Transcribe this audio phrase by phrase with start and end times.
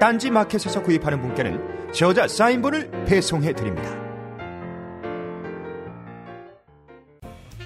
[0.00, 3.90] 딴지 마켓에서 구입하는 분께는 저자 사인본을 배송해 드립니다.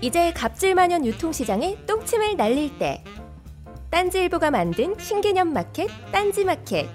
[0.01, 3.05] 이제 갑질만연 유통시장에 똥침을 날릴 때.
[3.91, 6.89] 딴지일보가 만든 신개념 마켓 딴지 마켓.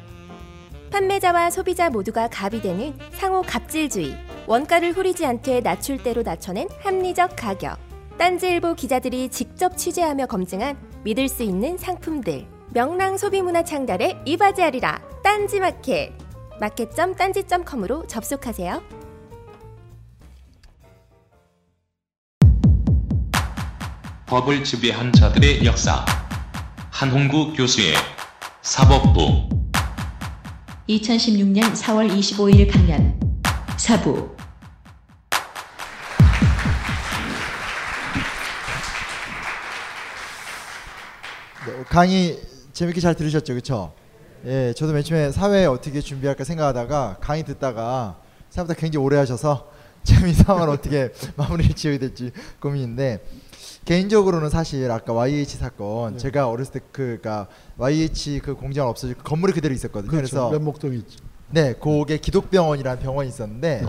[0.91, 4.17] 판매자와 소비자 모두가 갑이 되는 상호 갑질주의.
[4.47, 7.77] 원가를 후리지 않되 낮출 대로 낮춰낸 합리적 가격.
[8.17, 16.13] 딴지일보 기자들이 직접 취재하며 검증한 믿을 수 있는 상품들 명랑 소비문화 창달에 이바지하리라 딴지마켓
[16.59, 18.81] 마켓.딴지.com으로 접속하세요.
[24.25, 26.03] 법을 지배한 자들의 역사.
[26.91, 27.93] 한홍구 교수의
[28.63, 29.47] 사법부
[30.89, 33.19] 2016년 4월 25일 강연
[33.77, 34.35] 사부
[41.67, 42.39] 네, 강의
[42.77, 43.91] 재밌게 잘 들으셨죠, 그렇죠?
[44.45, 48.19] 예, 저도 맨 처음에 사회 어떻게 준비할까 생각하다가 강의 듣다가
[48.51, 49.71] 생각보다 굉장히 오래 하셔서
[50.05, 53.25] 재미 상황을 어떻게 마무리를 지어야 될지 고민인데
[53.85, 56.17] 개인적으로는 사실 아까 YH 사건 네.
[56.19, 60.11] 제가 어렸을 때그 그러니까 YH 그 공장 없어지고 건물이 그대로 있었거든요.
[60.11, 60.35] 그 그렇죠.
[60.35, 61.25] 래서 면목동에 있죠.
[61.49, 63.83] 네, 그게 기독병원이라는 병원이 있었는데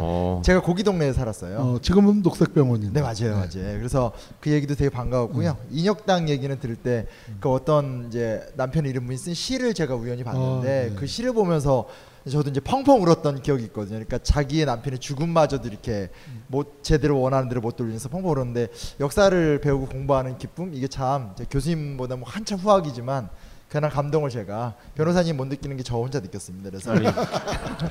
[0.45, 1.59] 제가 고기 동네에 살았어요.
[1.59, 2.93] 어, 지금은 녹색병원인데.
[2.93, 3.79] 네 맞아요, 맞아요.
[3.79, 5.51] 그래서 그 얘기도 되게 반가웠고요.
[5.51, 5.69] 음.
[5.71, 10.95] 인혁당 얘기는 들을 때그 어떤 이제 남편 이름분이 쓴 시를 제가 우연히 봤는데 아, 네.
[10.95, 11.89] 그 시를 보면서
[12.31, 13.95] 저도 이제 펑펑 울었던 기억이 있거든요.
[13.95, 16.11] 그러니까 자기의 남편의 죽음마저도 이렇게
[16.47, 18.69] 못 제대로 원하는 대로 못 돌리면서 펑펑 울었는데
[19.01, 23.31] 역사를 배우고 공부하는 기쁨 이게 참 교수님보다 뭐 한참 후학이지만
[23.69, 26.71] 그날 감동을 제가 변호사님 못 느끼는 게 저 혼자 느꼈습니다.
[26.71, 27.07] 그래서 아니,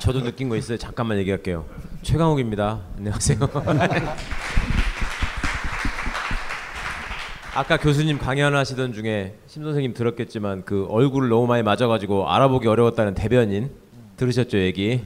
[0.00, 0.76] 저도 느낀 거 있어요.
[0.78, 1.64] 잠깐만 얘기할게요.
[2.02, 2.80] 최강욱입니다.
[2.96, 3.38] 안녕하세요.
[7.54, 13.70] 아까 교수님 강연하시던 중에 심 선생님 들었겠지만 그 얼굴을 너무 많이 맞아가지고 알아보기 어려웠다는 대변인
[14.16, 15.02] 들으셨죠 얘기?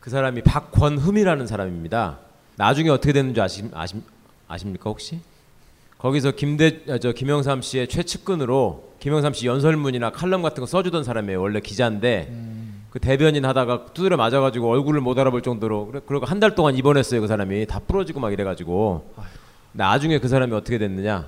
[0.00, 2.18] 그 사람이 박권흠이라는 사람입니다.
[2.56, 4.02] 나중에 어떻게 됐는지 아십, 아십,
[4.48, 5.20] 아십니까 혹시?
[5.98, 11.40] 거기서 김대 아, 저 김영삼 씨의 최측근으로 김영삼 씨 연설문이나 칼럼 같은 거 써주던 사람이에요.
[11.42, 12.32] 원래 기자인데
[12.90, 17.20] 그 대변인 하다가 두드려 맞아가지고 얼굴을 못 알아볼 정도로 그래- 그러고 한 달 동안 입원했어요.
[17.20, 19.12] 그 사람이 다 부러지고 막 이래가지고
[19.72, 21.26] 나중에 그 사람이 어떻게 됐느냐?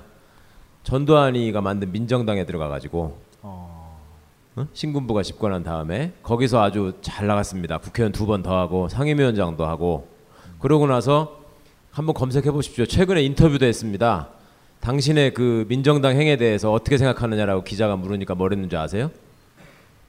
[0.83, 4.67] 전두환이가 만든 민정당에 들어가가지고 어?
[4.71, 7.79] 신군부가 집권한 다음에 거기서 아주 잘 나갔습니다.
[7.79, 10.07] 국회의원 두 번 더 하고 상임위원장도 하고
[10.59, 11.41] 그러고 나서
[11.91, 12.85] 한번 검색해 보십시오.
[12.85, 14.29] 최근에 인터뷰도 했습니다.
[14.89, 19.09] 당신의 그 민정당 행에 대해서 어떻게 생각하느냐라고 기자가 물으니까 뭐랬는지 아세요?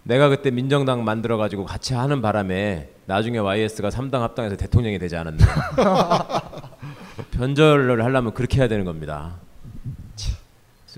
[0.03, 5.47] 내가 그때 민정당 만들어 가지고 같이 하는 바람에 나중에 YS가 3당 합당해서 대통령이 되지 않았냐.
[7.33, 9.37] 변절을 하려면 그렇게 해야 되는 겁니다.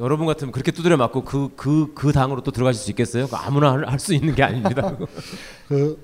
[0.01, 3.29] 여러분 같으면 그렇게 두드려 맞고 그그 그 당으로 또 들어가실 수 있겠어요?
[3.33, 4.93] 아무나 할 수 있는 게 아닙니다.
[5.69, 5.99] 그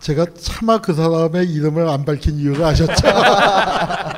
[0.00, 2.92] 제가 차마 그 사람의 이름을 안 밝힌 이유가 아셨죠?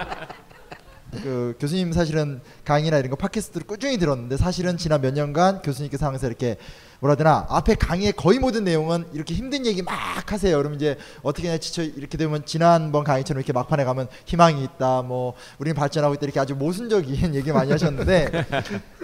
[1.23, 6.29] 그 교수님 사실은 강의나 이런 거 팟캐스트를 꾸준히 들었는데 사실은 지난 몇 년간 교수님께서 항상
[6.29, 6.57] 이렇게
[7.01, 9.95] 뭐라 되나 앞에 강의의 거의 모든 내용은 이렇게 힘든 얘기 막
[10.33, 10.57] 하세요.
[10.57, 15.03] 그러면 이제 어떻게 냐 지쳐 이렇게 되면 지난번 강의처럼 이렇게 막판에 가면 희망이 있다.
[15.03, 16.25] 뭐 우리는 발전하고 있다.
[16.25, 18.47] 이렇게 아주 모순적인 얘기 많이 하셨는데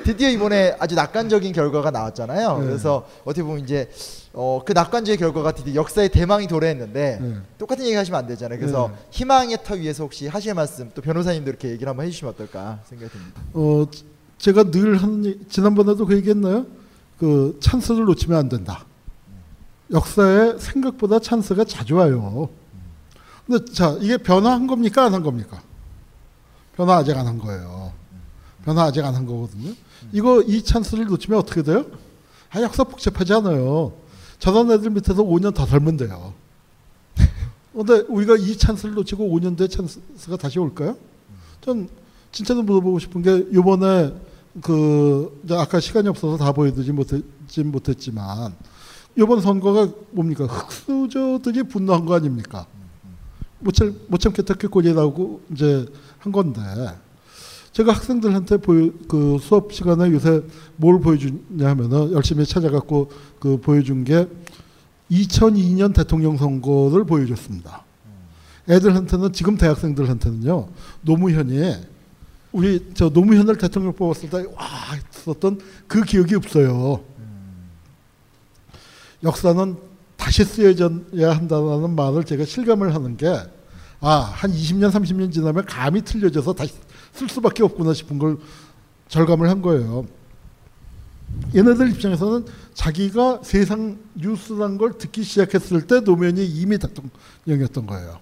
[0.04, 2.58] 드디어 이번에 아주 낙관적인 결과가 나왔잖아요.
[2.58, 2.66] 네.
[2.66, 3.90] 그래서 어떻게 보면 이제
[4.32, 7.36] 어, 그 낙관적인 결과가 드디어 역사의 대망이 도래했는데 네.
[7.58, 8.58] 똑같은 얘기 하시면 안 되잖아요.
[8.60, 8.94] 그래서 네.
[9.10, 13.42] 희망의 터 위에서 혹시 하실 말씀 또 변호사님도 이렇게 얘기를 한번 해주시면 어떨까 생각이 듭니다.
[13.54, 13.86] 어,
[14.38, 16.64] 제가 늘 하는 지난번에도 그 얘기했나요?
[17.18, 18.86] 그 찬스를 놓치면 안 된다.
[19.90, 22.48] 역사에 생각보다 찬스가 자주 와요.
[23.46, 25.60] 근데 자 이게 변화한 겁니까 안 한 겁니까?
[26.76, 27.92] 변화 아직 안 한 거예요.
[28.64, 29.72] 변화 아직 안 한 거거든요.
[30.12, 31.84] 이거 이 찬스를 놓치면 어떻게 돼요?
[32.50, 33.92] 아 역사 복잡하지 않아요.
[34.40, 36.32] 저런 애들 밑에서 5년 더 살면 돼요.
[37.72, 40.96] 근데 우리가 이 찬스를 놓치고 5년 뒤에 찬스가 다시 올까요?
[41.60, 41.88] 전
[42.32, 44.12] 진짜로 물어보고 싶은 게 이번에
[44.62, 48.54] 그 아까 시간이 없어서 다 보여드리지 못했지 못했지만
[49.16, 52.66] 이번 선거가 뭡니까 흑수저들이 분노한 거 아닙니까?
[53.58, 55.86] 못, 참, 못 참겠다 꾀꼬리라고 이제
[56.18, 56.60] 한 건데
[57.80, 60.42] 제가 학생들한테 보여, 그 수업 시간에 요새
[60.76, 64.28] 뭘 보여주냐 하면은 열심히 찾아갖고 그 보여준 게
[65.10, 67.84] 2002년 대통령 선거를 보여줬습니다.
[68.68, 70.68] 애들한테는 지금 대학생들한테는요
[71.00, 71.76] 노무현이
[72.52, 74.52] 우리 저 노무현을 대통령 뽑았을 때와
[75.10, 77.02] 썼던 그 기억이 없어요.
[79.22, 79.76] 역사는
[80.18, 83.26] 다시 쓰여져야 한다는 말을 제가 실감을 하는 게
[84.02, 86.74] 아, 한 20년, 30년 지나면 감이 틀려져서 다시
[87.12, 88.38] 쓸 수밖에 없구나 싶은 걸
[89.08, 90.06] 절감을 한 거예요.
[91.54, 98.18] 얘네들 입장에서는 자기가 세상 뉴스란 걸 듣기 시작했을 때 노무현이 이미 대통령이었던 거예요.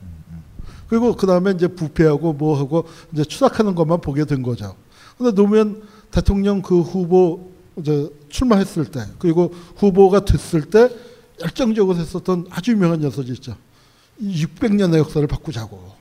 [0.88, 4.74] 그리고 그 다음에 이제 부패하고 뭐하고 이제 추락하는 것만 보게 된 거죠.
[5.16, 10.90] 근데 노무현 대통령 그 후보 이제 출마했을 때 그리고 후보가 됐을 때
[11.40, 13.56] 열정적으로 했었던 아주 유명한 연설이 있죠.
[14.20, 15.92] 600년의 역사를 바꾸자고.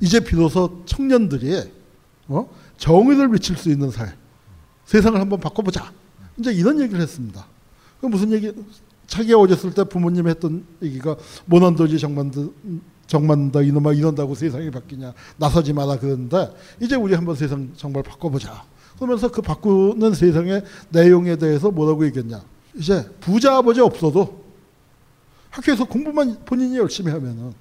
[0.00, 1.72] 이제 비로소 청년들이
[2.28, 2.48] 어?
[2.76, 4.12] 정의를 미칠 수 있는 사회,
[4.84, 5.92] 세상을 한번 바꿔보자.
[6.38, 7.46] 이제 이런 얘기를 했습니다.
[8.00, 8.52] 그 무슨 얘기?
[9.06, 12.40] 자기가 어렸을 때 부모님이 했던 얘기가 모난도지 정만다,
[13.06, 16.52] 정만다 이놈아 이런다고 세상이 바뀌냐 나서지 마라 그러는데
[16.82, 18.64] 이제 우리 한번 세상 정말 바꿔보자.
[18.96, 22.42] 그러면서 그 바꾸는 세상의 내용에 대해서 뭐라고 얘기했냐?
[22.74, 24.44] 이제 부자 아버지 없어도
[25.50, 27.52] 학교에서 공부만 본인이 열심히 하면은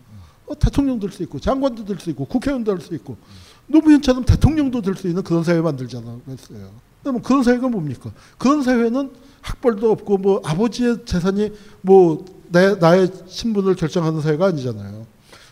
[0.47, 3.17] 어, 대통령도 될수 있고 장관도 될 수 있고 국회의원도 될수 있고
[3.67, 6.69] 노무현처럼 대통령도 될 수 있는 그런 사회 만들잖아 그랬어요.
[7.03, 8.11] 그럼 그런 사회가 뭡니까?
[8.37, 11.51] 그런 사회는 학벌도 없고 뭐 아버지의 재산이
[11.81, 15.05] 뭐 내, 나의 신분을 결정하는 사회가 아니잖아요.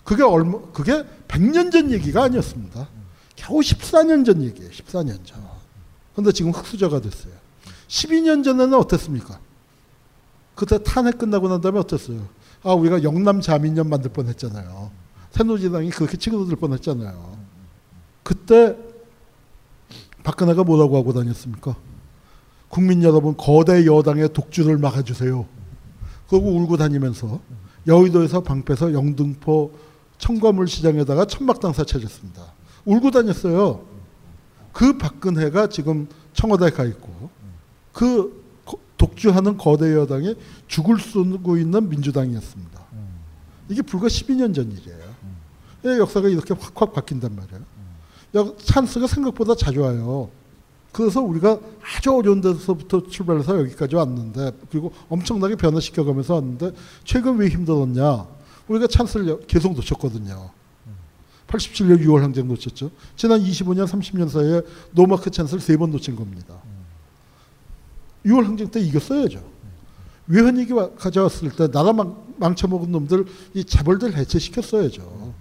[0.04, 2.88] 그게 얼마 그게 100년 전 얘기가 아니었습니다.
[3.36, 4.70] 겨우 14년 전 얘기예요.
[4.72, 5.44] 14년 전.
[6.16, 7.34] 근데 지금 흑수저가 됐어요.
[7.88, 9.40] 12년 전에는 어땠습니까?
[10.56, 12.28] 그때 탄핵 끝나고 난 다음에 어땠어요?
[12.64, 14.92] 아, 우리가 영남 자민련 만들 뻔 했잖아요.
[15.32, 17.38] 새누리당이 그렇게 치고들 뻔 했잖아요.
[18.24, 18.78] 그때
[20.24, 21.76] 박근혜가 뭐라고 하고 다녔습니까?
[22.70, 25.46] 국민 여러분, 거대 여당의 독주를 막아주세요.
[26.28, 27.40] 그러고 울고 다니면서
[27.86, 29.72] 여의도에서 방패서 영등포
[30.18, 32.54] 청과물 시장에다가 천막당사 쳐졌습니다.
[32.86, 33.86] 울고 다녔어요.
[34.72, 37.30] 그 박근혜가 지금 청와대에 가 있고
[37.92, 38.44] 그
[38.98, 40.36] 독주하는 거대 여당이
[40.68, 42.82] 죽을 쏘고 있는 민주당이었습니다.
[43.70, 45.14] 이게 불과 12년 전 일이에요.
[45.86, 47.62] 예, 역사가 이렇게 확확 바뀐단 말이에요.
[48.58, 50.30] 찬스가 생각보다 자주 와요.
[50.92, 56.72] 그래서 우리가 아주 어려운 데서부터 출발해서 여기까지 왔는데 그리고 엄청나게 변화시켜가면서 왔는데
[57.04, 58.28] 최근 왜 힘들었냐?
[58.68, 60.50] 우리가 찬스를 계속 놓쳤거든요.
[61.48, 62.90] 87년 6월 항쟁 놓쳤죠.
[63.16, 66.56] 지난 25년, 30년 사이에 노마크 찬스를 세 번 놓친 겁니다.
[68.26, 69.44] 6월 항쟁 때 이겼어야죠.
[70.28, 75.33] 외환위기 가져왔을 때 나라 망, 망쳐먹은 놈들 이 재벌들 해체시켰어야죠.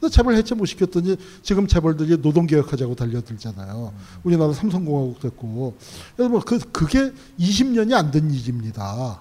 [0.00, 3.92] 근데 재벌 해체 못 시켰더니 지금 재벌들이 노동개혁하자고 달려들잖아요.
[4.24, 5.76] 우리나라 삼성공화국 됐고.
[6.16, 9.20] 그래서 뭐 그, 그게 20년이 안 된 일입니다.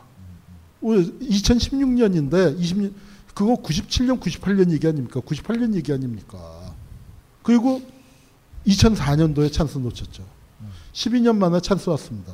[0.82, 2.94] 2016년인데 20년,
[3.34, 5.20] 그거 97년, 98년 얘기 아닙니까?
[5.20, 6.74] 98년 얘기 아닙니까?
[7.44, 7.82] 그리고
[8.68, 10.24] 2004년도에 찬스 놓쳤죠.
[10.94, 12.34] 12년 만에 찬스 왔습니다.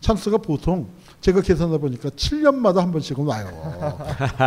[0.00, 0.88] 찬스가 보통
[1.26, 3.98] 제가 계산해 보니까 7년마다 한 번씩은 와요.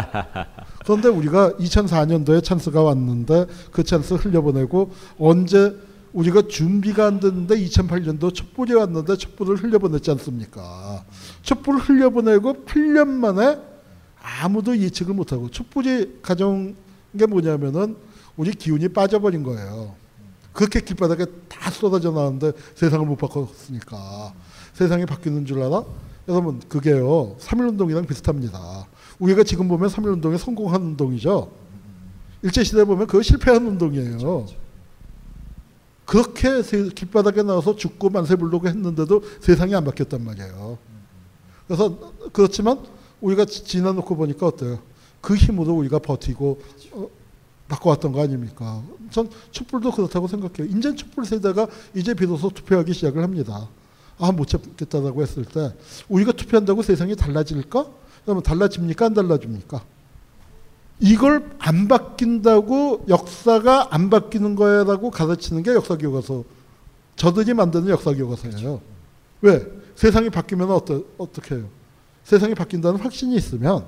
[0.85, 5.75] 그런데 우리가 2004년도에 찬스가 왔는데 그 찬스 흘려보내고 언제
[6.13, 11.03] 우리가 준비가 안 됐는데 2008년도 촛불이 왔는데 촛불을 흘려보냈지 않습니까?
[11.41, 13.57] 촛불을 흘려보내고 8년 만에
[14.41, 16.77] 아무도 예측을 못하고 촛불이 가져온
[17.17, 17.97] 게 뭐냐면은
[18.37, 19.95] 우리 기운이 빠져버린 거예요.
[20.53, 24.33] 그렇게 길바닥에 다 쏟아져 나왔는데 세상을 못 바꿨으니까.
[24.71, 25.83] 세상이 바뀌는 줄 알아?
[26.29, 28.87] 여러분 그게요 3.1운동이랑 비슷합니다.
[29.17, 31.51] 우리가 지금 보면 3.1운동이 성공한 운동이죠.
[32.43, 34.45] 일제시대에 보면 그거 실패한 운동이에요.
[36.05, 40.77] 그렇게 길바닥에 나와서 죽고 만세불르고 했는데도 세상이 안 바뀌었단 말이에요.
[41.67, 42.79] 그래서 그렇지만
[43.21, 44.79] 우리가 지나놓고 보니까 어때요?
[45.21, 46.61] 그 힘으로 우리가 버티고
[46.93, 47.07] 어,
[47.67, 48.81] 바꿔왔던 거 아닙니까?
[49.09, 50.71] 전 촛불도 그렇다고 생각해요.
[50.71, 53.67] 인제 촛불 세대가 이제 비로소 투표하기 시작을 합니다.
[54.19, 55.73] 아, 못 잡겠다라고 했을 때
[56.09, 57.87] 우리가 투표한다고 세상이 달라질까?
[58.25, 59.05] 그러면 달라집니까?
[59.05, 59.83] 안 달라집니까?
[60.99, 66.43] 이걸 안 바뀐다고 역사가 안 바뀌는 거야라고 가르치는 게 역사 교과서.
[67.15, 68.81] 저들이 만드는 역사 교과서예요.
[69.41, 69.65] 왜?
[69.95, 71.69] 세상이 바뀌면 어떠, 어떻게 해요?
[72.23, 73.85] 세상이 바뀐다는 확신이 있으면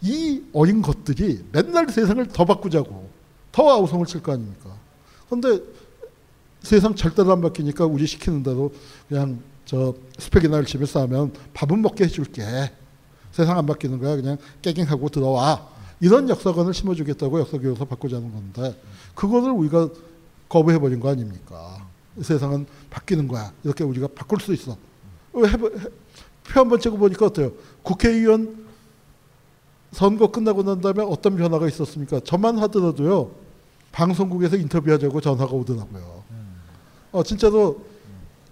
[0.00, 3.08] 이 어린 것들이 맨날 세상을 더 바꾸자고
[3.52, 4.70] 더 아우성을 칠 거 아닙니까?
[5.30, 5.60] 근데
[6.60, 8.72] 세상 절대로 안 바뀌니까 우리 시키는 대로
[9.08, 12.42] 그냥 저 스펙이나 열심히 쌓으면 밥은 먹게 해줄게.
[13.30, 14.16] 세상 안 바뀌는 거야.
[14.16, 15.68] 그냥 깨갱하고 들어와.
[16.00, 18.78] 이런 역사관을 심어주겠다고 역사교육서 바꾸자는 건데
[19.14, 19.88] 그거를 우리가
[20.48, 21.86] 거부해버린 거 아닙니까?
[22.20, 23.52] 세상은 바뀌는 거야.
[23.64, 24.76] 이렇게 우리가 바꿀 수 있어.
[25.32, 25.40] 표
[26.54, 27.52] 한 번 찍어보니까 어때요?
[27.82, 28.66] 국회의원
[29.92, 32.20] 선거 끝나고 난 다음에 어떤 변화가 있었습니까?
[32.20, 33.30] 저만 하더라도요.
[33.92, 36.24] 방송국에서 인터뷰하자고 전화가 오더라고요.
[37.12, 37.84] 어, 진짜로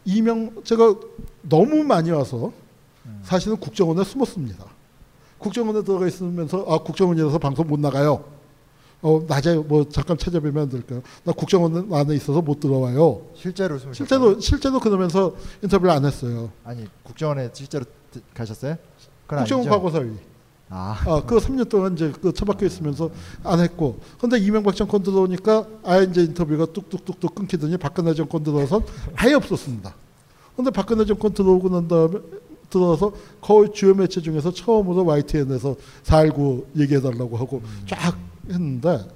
[0.05, 0.95] 이명 제가
[1.43, 2.53] 너무 많이 와서
[3.23, 4.65] 사실은 국정원에 숨었습니다.
[5.39, 8.25] 국정원에 들어가 있으면서 아 국정원이라서 방송 못 나가요.
[9.03, 11.03] 어 낮에 뭐 잠깐 찾아뵈면 안 될까요?
[11.25, 13.23] 나 국정원 안에 있어서 못 들어와요.
[13.35, 13.95] 실제로 숨으셨어요?
[14.07, 16.51] 실제로 실제로 그러면서 인터뷰를 안 했어요.
[16.65, 18.77] 아니 국정원에 실제로 드- 가셨어요?
[19.27, 19.65] 국정원?
[19.71, 20.11] 과거사위.
[20.73, 23.11] 아, 아, 그 3년 동안 이제 그 처박혀 있으면서
[23.43, 23.99] 안 했고.
[24.21, 28.81] 근데 이명박 정권 들어오니까 아예 이제 인터뷰가 뚝뚝뚝뚝 끊기더니 박근혜 정권 들어와서
[29.17, 29.93] 아예 없었습니다.
[30.57, 32.19] 근데 박근혜 정권 들어오고 난 다음에
[32.71, 35.75] 들어와서 거의 주요 매체 중에서 처음으로 YTN에서
[36.05, 38.17] 4.19 얘기해달라고 하고 쫙
[38.49, 39.09] 했는데,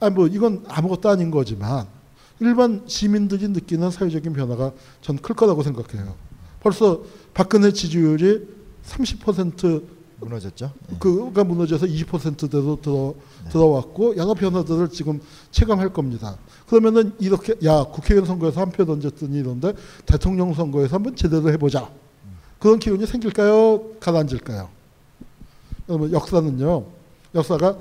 [0.00, 1.86] 아, 뭐 이건 아무것도 아닌 거지만
[2.40, 6.14] 일반 시민들이 느끼는 사회적인 변화가 전 클 거라고 생각해요.
[6.60, 7.00] 벌써
[7.32, 8.46] 박근혜 지지율이
[8.86, 9.82] 30%
[10.20, 10.72] 무너졌죠?
[10.98, 13.14] 그가 무너져서 20%대로 들어
[13.50, 15.20] 들어왔고 여러 변화들을 지금
[15.50, 16.36] 체감할 겁니다.
[16.66, 19.72] 그러면은 이렇게 야 국회의원 선거에서 한 표 던졌더니 이런데
[20.06, 21.88] 대통령 선거에서 한번 제대로 해보자.
[22.58, 23.98] 그런 기운이 생길까요?
[24.00, 24.68] 가라앉을까요?
[25.86, 26.84] 그러면 역사는요.
[27.34, 27.78] 역사가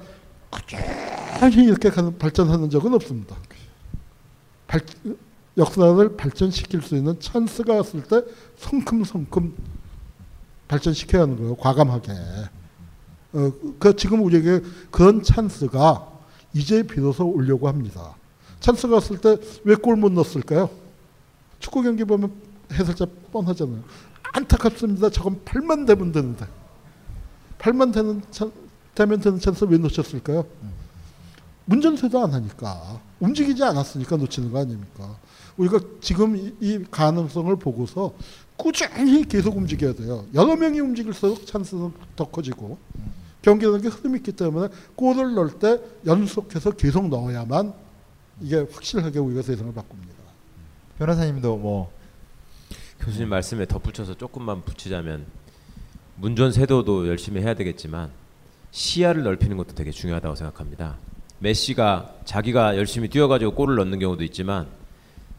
[1.39, 3.35] 꾸준히 이렇게 발전하는 적은 없습니다.
[4.67, 4.81] 발,
[5.57, 8.21] 역사를 발전시킬 수 있는 찬스가 왔을 때
[8.57, 9.53] 성큼성큼
[10.67, 11.55] 발전시켜야 하는 거예요.
[11.55, 12.11] 과감하게.
[13.33, 16.07] 어, 그 지금 우리에게 그런 찬스가
[16.53, 18.15] 이제 비로소 오려고 합니다.
[18.59, 20.69] 찬스가 왔을 때 왜 골 못 넣었을까요?
[21.59, 22.31] 축구 경기 보면
[22.71, 23.81] 해설자 뻔하잖아요.
[24.33, 25.09] 안타깝습니다.
[25.09, 26.45] 저건 팔만 되면 되는데.
[27.59, 28.51] 팔만 되는 찬,
[28.95, 30.45] 되면 되는 찬스 왜 놓쳤을까요?
[31.65, 35.17] 문전세도 안 하니까 움직이지 않았으니까 놓치는 거 아닙니까?
[35.57, 38.13] 우리가 지금 이, 이 가능성을 보고서
[38.57, 40.25] 꾸준히 계속 움직여야 돼요.
[40.33, 42.77] 여러 명이 움직일수록 찬스는 더 커지고
[43.41, 47.73] 경기라는 게 흐름이 있기 때문에 골을 넣을 때 연속해서 계속 넣어야만
[48.41, 50.13] 이게 확실하게 우리가 세상을 바꿉니다.
[50.97, 51.91] 변호사님도 뭐
[52.99, 55.25] 교수님 말씀에 덧붙여서 조금만 붙이자면
[56.15, 58.09] 문전 세도도 열심히 해야 되겠지만
[58.71, 60.97] 시야를 넓히는 것도 되게 중요하다고 생각합니다.
[61.39, 64.67] 메시가 자기가 열심히 뛰어가지고 골을 넣는 경우도 있지만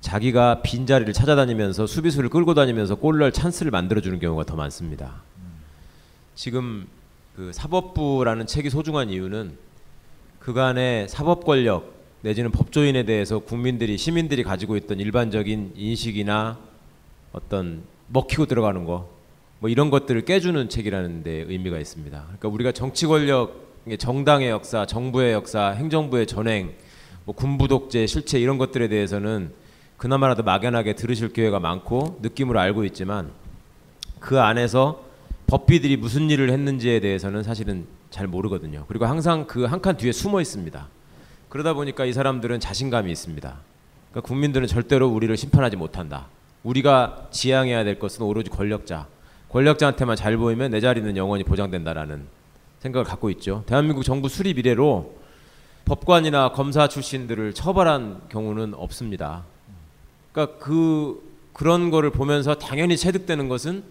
[0.00, 5.22] 자기가 빈 자리를 찾아다니면서 수비수를 끌고 다니면서 넣을 찬스를 만들어주는 경우가 더 많습니다.
[6.34, 6.86] 지금
[7.34, 9.56] 그 사법부라는 책이 소중한 이유는
[10.38, 16.58] 그간의 사법 권력 내지는 법조인에 대해서 국민들이 시민들이 가지고 있던 일반적인 인식이나
[17.32, 19.18] 어떤 먹히고 들어가는 거
[19.60, 22.22] 뭐 이런 것들을 깨주는 책이라는 데 의미가 있습니다.
[22.22, 23.66] 그러니까 우리가 정치 권력,
[23.98, 26.74] 정당의 역사, 정부의 역사, 행정부의 전행,
[27.24, 29.52] 뭐 군부 독재, 실체 이런 것들에 대해서는
[29.98, 33.30] 그나마라도 막연하게 들으실 기회가 많고 느낌으로 알고 있지만
[34.20, 35.04] 그 안에서
[35.48, 38.84] 법비들이 무슨 일을 했는지에 대해서는 사실은 잘 모르거든요.
[38.88, 40.86] 그리고 항상 그 한 칸 뒤에 숨어 있습니다.
[41.48, 43.56] 그러다 보니까 이 사람들은 자신감이 있습니다.
[44.10, 46.26] 그러니까 국민들은 절대로 우리를 심판하지 못한다.
[46.62, 49.06] 우리가 지향해야 될 것은 오로지 권력자.
[49.50, 52.26] 권력자한테만 잘 보이면 내 자리는 영원히 보장된다라는
[52.80, 53.64] 생각을 갖고 있죠.
[53.66, 55.14] 대한민국 정부 수립 이래로
[55.86, 59.44] 법관이나 검사 출신들을 처벌한 경우는 없습니다.
[60.32, 63.82] 그러니까 그 그런 거를 보면서 당연히 체득되는 것은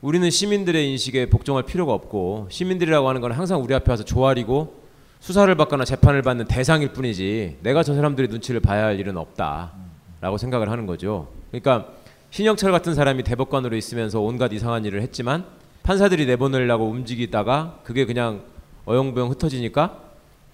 [0.00, 4.82] 우리는 시민들의 인식에 복종할 필요가 없고 시민들이라고 하는 건 항상 우리 앞에 와서 조아리고
[5.20, 10.70] 수사를 받거나 재판을 받는 대상일 뿐이지 내가 저 사람들의 눈치를 봐야 할 일은 없다라고 생각을
[10.70, 11.28] 하는 거죠.
[11.50, 11.86] 그러니까
[12.30, 15.44] 신영철 같은 사람이 대법관으로 있으면서 온갖 이상한 일을 했지만
[15.82, 18.42] 판사들이 내보내려고 움직이다가 그게 그냥
[18.86, 20.00] 어영부영 흩어지니까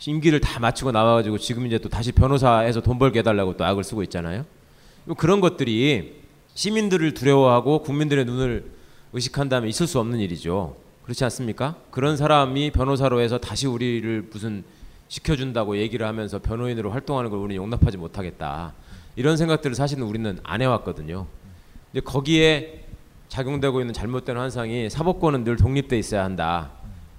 [0.04, 4.02] 임기를 다 마치고 나와가지고 지금 이제 또 다시 변호사해서 돈 벌게 해달라고 또 악을 쓰고
[4.04, 4.44] 있잖아요.
[5.14, 6.16] 그런 것들이
[6.54, 8.70] 시민들을 두려워하고 국민들의 눈을
[9.12, 10.76] 의식한다면 있을 수 없는 일이죠.
[11.04, 11.76] 그렇지 않습니까?
[11.90, 14.64] 그런 사람이 변호사로 해서 다시 우리를 무슨
[15.08, 18.74] 시켜준다고 얘기를 하면서 변호인으로 활동하는 걸 우리는 용납하지 못하겠다.
[19.16, 21.26] 이런 생각들을 사실은 우리는 안 해왔거든요.
[21.90, 22.84] 근데 거기에
[23.28, 26.70] 작용되고 있는 잘못된 환상이 사법권은 늘 독립돼 있어야 한다.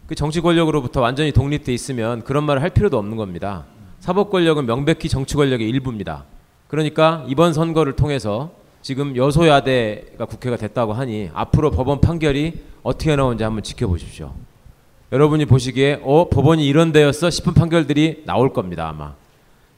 [0.06, 3.66] 그 정치 권력으로부터 완전히 독립돼 있으면 그런 말을 할 필요도 없는 겁니다.
[4.00, 6.26] 사법 권력은 명백히 정치 권력의 일부입니다.
[6.70, 13.64] 그러니까 이번 선거를 통해서 지금 여소야대가 국회가 됐다고 하니 앞으로 법원 판결이 어떻게 나오는지 한번
[13.64, 14.32] 지켜보십시오.
[15.12, 19.14] 여러분이 보시기에 어 법원이 이런 데였어 싶은 판결들이 나올 겁니다 아마.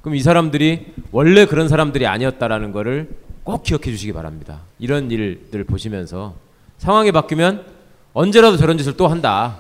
[0.01, 3.10] 그럼 이 사람들이 원래 그런 사람들이 아니었다라는 거를
[3.43, 4.60] 꼭 기억해 주시기 바랍니다.
[4.77, 6.36] 이런 일들 보시면서
[6.77, 7.65] 상황이 바뀌면
[8.13, 9.60] 언제라도 저런 짓을 또 한다.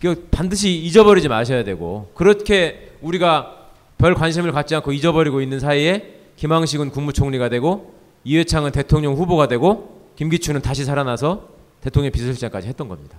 [0.00, 3.58] 그 반드시 잊어버리지 마셔야 되고 그렇게 우리가
[3.98, 7.92] 별 관심을 갖지 않고 잊어버리고 있는 사이에 김황식은 국무총리가 되고
[8.24, 11.48] 이회창은 대통령 후보가 되고 김기춘은 다시 살아나서
[11.82, 13.18] 대통령 비서실장까지 했던 겁니다.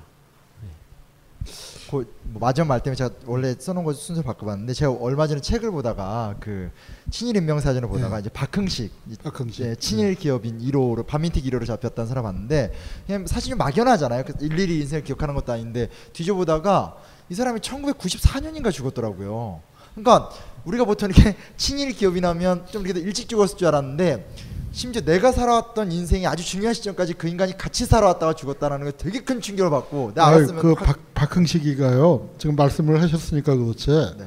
[1.91, 6.35] 그 마지막 말 때문에 제가 원래 써놓은 거 순서 바꿔봤는데 제가 얼마 전에 책을 보다가
[6.39, 6.71] 그
[7.11, 8.21] 친일 임명 사진을 보다가 네.
[8.21, 9.65] 이제 박흥식, 이- 박흥식.
[9.67, 12.73] 예, 친일 기업인 1호로 반민특 1호로 잡혔다는 사람 봤는데
[13.05, 14.23] 그냥 사실 좀 막연하잖아요.
[14.23, 16.95] 그래서 일일이 인생을 기억하는 것도 아닌데 뒤져보다가
[17.29, 19.61] 이 사람이 1994년인가 죽었더라고요.
[19.93, 20.29] 그러니까
[20.65, 24.29] 우리가 보통 이렇게 친일 기업이라면 좀 이렇게 일찍 죽었을 줄 알았는데
[24.71, 29.41] 심지어 내가 살아왔던 인생이 아주 중요한 시점까지 그 인간이 같이 살아왔다가 죽었다는 거 되게 큰
[29.41, 32.29] 충격을 받고 아이, 알았으면 그 확- 박, 박흥식이가요.
[32.37, 33.89] 지금 말씀을 하셨으니까 그렇지.
[34.17, 34.25] 네.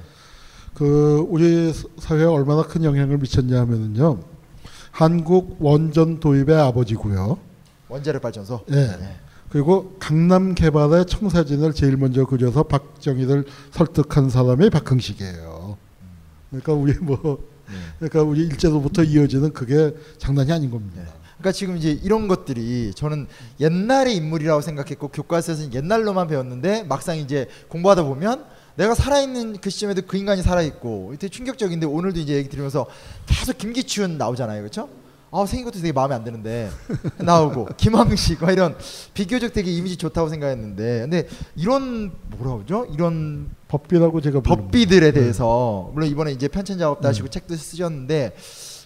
[0.75, 4.21] 그 우리 사회에 얼마나 큰 영향을 미쳤냐 하면은요.
[4.91, 7.39] 한국 원전 도입의 아버지고요.
[7.89, 8.61] 원자력 발전소.
[8.73, 8.91] 예.
[9.51, 15.54] 그리고 강남 개발의 청사진을 제일 먼저 그려서 박정희를 설득한 사람이 박흥식이에요.
[16.61, 17.39] 그러니까 우리 뭐
[17.99, 21.03] 그러니까 우리 일제로부터 이어지는 그게 장난이 아닌 겁니다.
[21.39, 23.27] 그러니까 지금 이제 이런 것들이 저는
[23.61, 28.45] 옛날의 인물이라고 생각했고 교과서에서 옛날로만 배웠는데 막상 이제 공부하다 보면
[28.77, 32.87] 내가 살아있는 그 시점에도 그 인간이 살아있고 되게 충격적인데 오늘도 이제 얘기 들으면서
[33.27, 34.89] 계속 김기춘 나오잖아요 그렇죠?
[35.37, 36.71] 아 생긴 것도 되게 마음에 안 드는데
[37.19, 38.77] 나오고 김황식 막 이런
[39.15, 42.87] 비교적 되게 이미지 좋다고 생각했는데 근데 이런 뭐라 그러죠?
[42.93, 48.37] 이런 법비라고 제가 법비들에 대해서 물론 이번에 이제 편찬 작업도 하시고 책도 쓰셨는데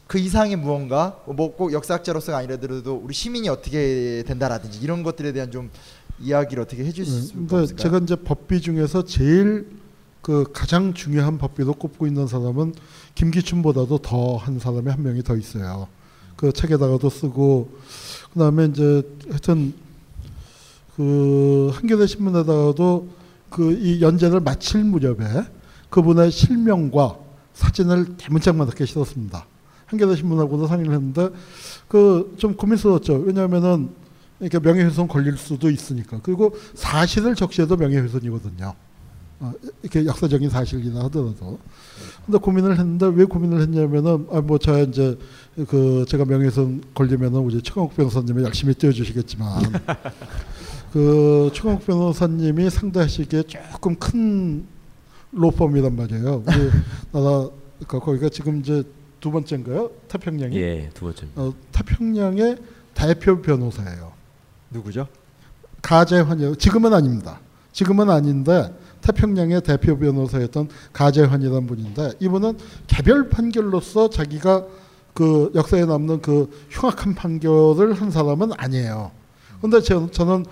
[0.07, 5.71] 그 이상의 무언가 뭐 꼭 역사학자로서가 아니라도 우리 시민이 어떻게 된다라든지 이런 것들에 대한 좀
[6.19, 7.77] 이야기를 어떻게 해주실 수 근데 있을까요?
[7.77, 9.69] 제가 이제 법비 중에서 제일
[10.23, 12.75] 그 가장 중요한 법비로 꼽고 있는 사람은
[13.15, 15.89] 김기춘보다도 더 한 사람이 한 명이 더 있어요.
[16.39, 17.69] 그 책에다가도 쓰고
[18.33, 19.75] 그 다음에 이제 하여튼
[20.97, 23.09] 그 한겨레 신문에다가도
[23.51, 25.45] 그 이 연재를 마칠 무렵에
[25.91, 27.17] 그분의 실명과
[27.55, 29.47] 사진을 대문짝만하게 실었습니다.
[29.87, 31.31] 한겨레 신문하고도 상의를 했는데
[31.89, 33.15] 그 좀 고민스러웠죠.
[33.15, 33.91] 왜냐하면은
[34.41, 36.21] 이렇게 명예훼손 걸릴 수도 있으니까.
[36.23, 38.75] 그리고 사실을 적시해도 명예훼손이거든요.
[39.41, 41.59] 어, 이렇게 역사적인 사실이나 하더라도.
[42.27, 45.17] 근데 고민을 했는데 왜 고민을 했냐면은 아 뭐 저 이제
[45.67, 49.63] 그 제가 명예훼손 걸리면은 우리 최강욱 변호사님이 열심히 떼어주시겠지만
[50.93, 54.67] 그 최강욱 변호사님이 상대하시기에 조금 큰
[55.33, 56.45] 로펌이란 말이에요.
[56.47, 56.71] 우리
[57.13, 57.49] 나라
[57.87, 58.85] 그 거기가 지금 이제
[59.21, 59.91] 두 번째인가요?
[60.09, 60.57] 태평양이?
[60.57, 61.43] 예, 두 번째입니다.
[61.43, 62.57] 어, 태평양의
[62.95, 64.13] 대표 변호사예요.
[64.71, 65.09] 누구죠?
[65.83, 66.55] 가재환이요.
[66.57, 67.41] 지금은 아닙니다.
[67.73, 74.67] 지금은 아닌데 태평양의 대표 변호사였던 가재환이라는 분인데 이분은 개별 판결로서 자기가
[75.19, 79.11] 그 역사에 남는 그 흉악한 판결을 한 사람은 아니에요.
[79.61, 80.45] 근데 저, 저는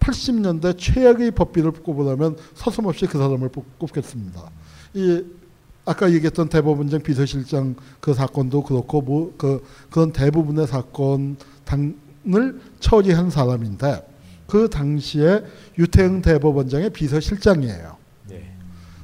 [0.00, 4.50] 80년대 최악의 법비를 꼽으라면 서슴없이 그 사람을 뽑- 꼽겠습니다.
[4.94, 5.22] 이
[5.84, 14.06] 아까 얘기했던 대법원장 비서실장 그 사건도 그렇고 뭐 그 그런 대부분의 사건 당을 처리한 사람인데
[14.46, 15.44] 그 당시에
[15.76, 17.96] 유태응 대법원장의 비서실장이에요.
[18.30, 18.54] 네.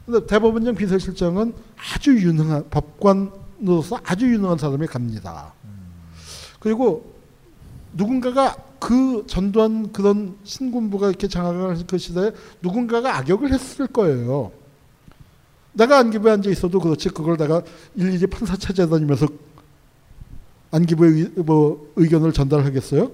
[0.07, 1.53] 근데 대법원장 비서실장은
[1.95, 5.53] 아주 유능한 법관 으로서 아주 유능한 사람이 갑니다.
[6.61, 7.15] 그리고
[7.93, 14.53] 누군가가 그 전두환 그런 신군부가 이렇게 장악을 할그 시대에 누군가가 악역을 했을 거예요.
[15.73, 17.63] 내가 안기부에 앉아 있어도 그렇지 그걸 내가
[17.95, 19.27] 일일이 판사 찾아다니면서
[20.71, 23.11] 안기부의 의, 뭐 의견을 전달하겠어요?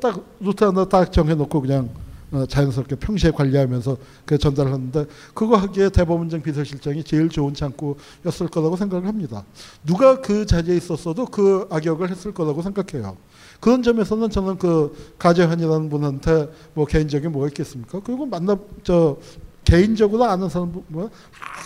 [0.00, 2.09] 딱 루트 하나 딱 정해놓고 그냥 어,
[2.48, 9.44] 자연스럽게 평시에 관리하면서 그 전달하는데 그거 하기에 대법원장 비서실장이 제일 좋은 창구였을 거라고 생각을 합니다.
[9.84, 13.16] 누가 그 자리에 있었어도 그 악역을 했을 거라고 생각해요.
[13.58, 18.00] 그런 점에서는 저는 그 가재환이라는 분한테 뭐 개인적인 뭐가 있겠습니까?
[18.02, 19.18] 그리고 만나 저
[19.64, 21.10] 개인적으로 아는 사람 보면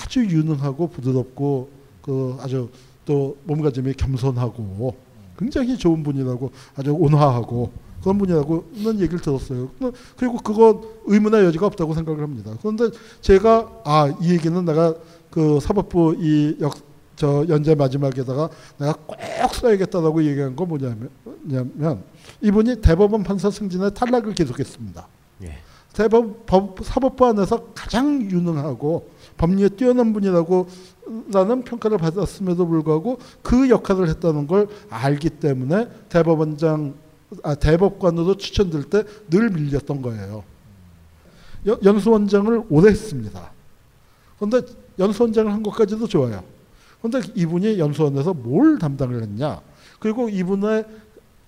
[0.02, 1.70] 아주 유능하고 부드럽고
[2.02, 2.68] 그 아주
[3.04, 4.94] 또 몸가짐이 겸손하고
[5.38, 7.70] 굉장히 좋은 분이라고 아주 온화하고
[8.04, 9.70] 그런 분이라고는 얘기를 들었어요.
[9.78, 12.52] 그- 그리고 그건 의문의 여지가 없다고 생각을 합니다.
[12.60, 12.90] 그런데
[13.22, 14.94] 제가 아 이 얘기는 내가
[15.30, 16.72] 그 사법부 이 역
[17.16, 19.16] 저 연재 마지막에다가 내가 꼭
[19.54, 22.02] 써야겠다라고 얘기한 건 뭐냐면
[22.40, 25.06] 이분이 대법원 판사 승진의 탈락을 계속했습니다.
[25.44, 25.58] 예.
[25.92, 30.66] 대법 법, 사법부 안에서 가장 유능하고 법리에 뛰어난 분이라고
[31.32, 36.94] 라는 평가를 받았음에도 불구하고 그 역할을 했다는 걸 알기 때문에 대법원장
[37.42, 40.44] 아, 대법관으로 추천될 때 늘 밀렸던 거예요.
[41.66, 43.50] 여- 연수원장을 오래 했습니다.
[44.38, 44.62] 그런데
[44.98, 46.44] 연수원장을 한 것까지도 좋아요.
[47.02, 49.60] 그런데 이분이 연수원에서 뭘 담당을 했냐?
[50.00, 50.84] 그리고 이분의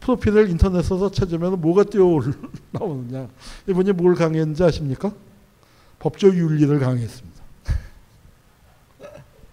[0.00, 3.28] 프로필을 인터넷에서 찾으면 뭐가 뛰어나오느냐?
[3.68, 5.12] 이분이 뭘 강의했는지 아십니까?
[5.98, 7.36] 법조 윤리를 강의했습니다.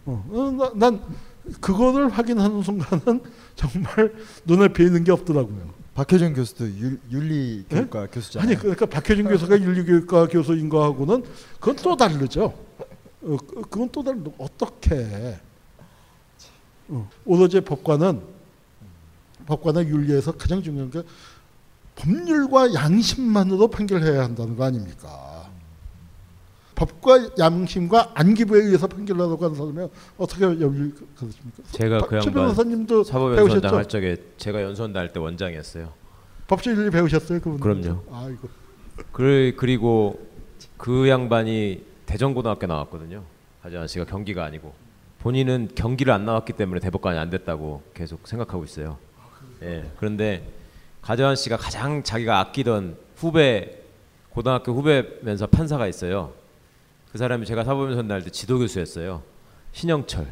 [0.06, 1.02] 어, 어, 나- 난
[1.62, 3.22] 그거를 확인하는 순간은
[3.56, 4.14] 정말
[4.46, 5.83] 눈에 뵈는 게 없더라고요.
[5.96, 8.48] 박효준 교수도 윤, 윤리 교육과 교수잖아요.
[8.50, 11.24] 아니 그러니까 박효준 교수가 윤리 교육과 교수인 거하고는
[11.60, 12.46] 그건 또 다르죠.
[12.46, 15.38] 어, 그- 그건 또 다른 어떻게
[16.90, 18.22] 어, 오로지 법관은
[19.46, 21.04] 법관의 윤리에서 가장 중요한 게
[21.96, 25.33] 법률과 양심만으로 판결해야 한다는 거 아닙니까?
[26.76, 31.64] 법과 양심과 안기부에 의해서 판결하라고 하는 사람이 어떻게 윤리 그렇습니까?
[31.72, 33.76] 제가 그최 양반 변호사님도 사법연수원장?
[33.76, 35.92] 할 적에 제가 연수원장 할때 원장이었어요.
[36.48, 37.60] 법조윤리 배우셨어요, 그분?
[37.60, 38.04] 그럼요.
[38.12, 38.50] 아이고.
[39.12, 40.28] 그 그리고
[40.78, 43.24] 그 양반이 대전고등학교 나왔거든요.
[43.62, 44.74] 하지만 씨가 경기가 아니고
[45.20, 48.98] 본인은 경기를 안 나왔기 때문에 대법관이 안 됐다고 계속 생각하고 있어요.
[49.62, 49.90] 예.
[49.98, 50.52] 그런데
[51.02, 53.80] 가재환 씨가 가장 자기가 아끼던 후배
[54.30, 56.34] 고등학교 후배면서 판사가 있어요.
[57.14, 59.22] 그 사람이 제가 사법연수원 날때 지도 교수였어요.
[59.72, 60.26] 신영철.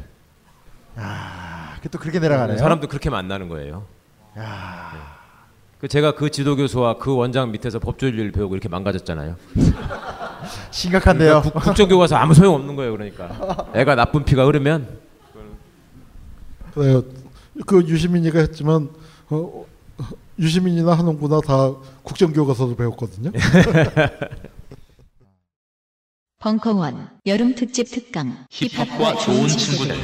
[0.96, 2.58] 아, 그게 또 그렇게 내려가네요.
[2.58, 3.86] 사람도 그렇게 만나는 거예요.
[4.36, 5.16] 야.
[5.78, 9.36] 그 제가 그 지도 교수와 그 원장 밑에서 법조윤리를 배우고 이렇게 망가졌잖아요.
[10.72, 11.40] 심각한데요.
[11.42, 12.90] 그러니까 국, 국정교 가서 아무 소용 없는 거예요.
[12.96, 14.88] 그러니까 애가 나쁜 피가 흐르면
[16.74, 17.04] 그래요.
[17.64, 18.88] 그 유시민이가 했지만
[19.30, 19.66] 어,
[20.36, 23.30] 유시민이나 한홍구나 다 국정교과서도 배웠거든요.
[26.42, 29.94] 벙커원 여름 특집 특강 힙합과 좋은 친구들.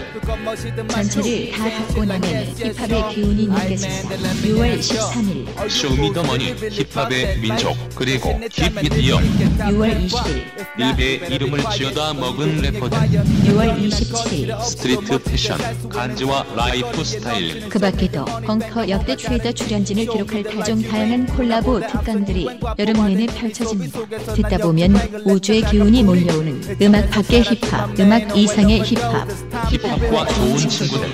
[0.87, 4.15] 전체를 다 듣고 나면 힙합의 기운이 느껴진다.
[4.45, 12.97] 6월 13일, 쇼미더머니 힙합의 민족 그리고 힙미디어 6월 20일, 일베의 이름을 지어다 먹은 래퍼들.
[12.97, 14.63] 6월 27일.
[14.63, 17.69] street 패션 간지와 라이프 스타일.
[17.69, 22.47] 그 밖에도 벙커 역대 최다 출연진을 기록할 다종 다양한 콜라보 특강들이
[22.79, 24.07] 여름 내내 펼쳐집니다.
[24.37, 29.29] 듣다 보면 우주의 기운이 몰려 오는 음악 밖의 힙합, 음악 이상의 힙합.
[29.71, 31.09] 힙합과 좋은 친구들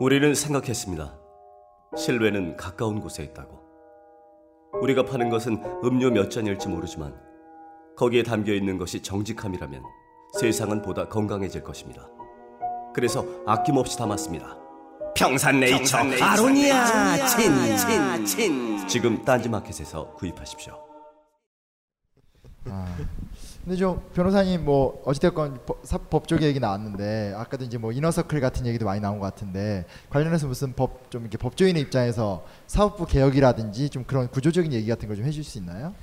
[0.00, 1.18] 우리는 생각했습니다.
[1.96, 3.58] 실외는 가까운 곳에 있다고.
[4.80, 7.14] 우리가 파는 것은 음료 몇 잔일지 모르지만
[7.96, 9.82] 거기에 담겨 있는 것이 정직함이라면
[10.38, 12.06] 세상은 보다 건강해질 것입니다.
[12.94, 14.56] 그래서 아낌없이 담았습니다.
[15.16, 20.87] 평산네이처 아로니아 친친친 지금 딴지마켓에서 구입하십시오.
[22.66, 22.96] 아.
[23.64, 28.66] 근데 좀 변호사님 뭐 어찌됐건 법, 사- 법조 얘기 나왔는데 아까도 이제 뭐 이너서클 같은
[28.66, 34.04] 얘기도 많이 나온 것 같은데 관련해서 무슨 법 좀 이렇게 법조인의 입장에서 사법부 개혁이라든지 좀
[34.04, 35.94] 그런 구조적인 얘기 같은 거좀 해줄 수 있나요?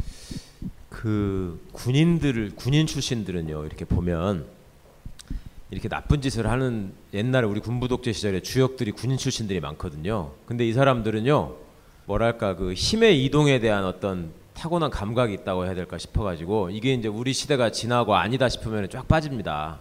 [0.89, 4.45] 그 군인들을 군인 출신들은요 이렇게 보면
[5.71, 10.31] 이렇게 나쁜 짓을 하는 옛날에 우리 군부 독재 시절에 주역들이 군인 출신들이 많거든요.
[10.47, 11.53] 근데 이 사람들은요
[12.05, 17.33] 뭐랄까 그 힘의 이동에 대한 어떤 타고난 감각이 있다고 해야 될까 싶어가지고 이게 이제 우리
[17.33, 19.79] 시대가 지나고 아니다 싶으면 쫙 빠집니다.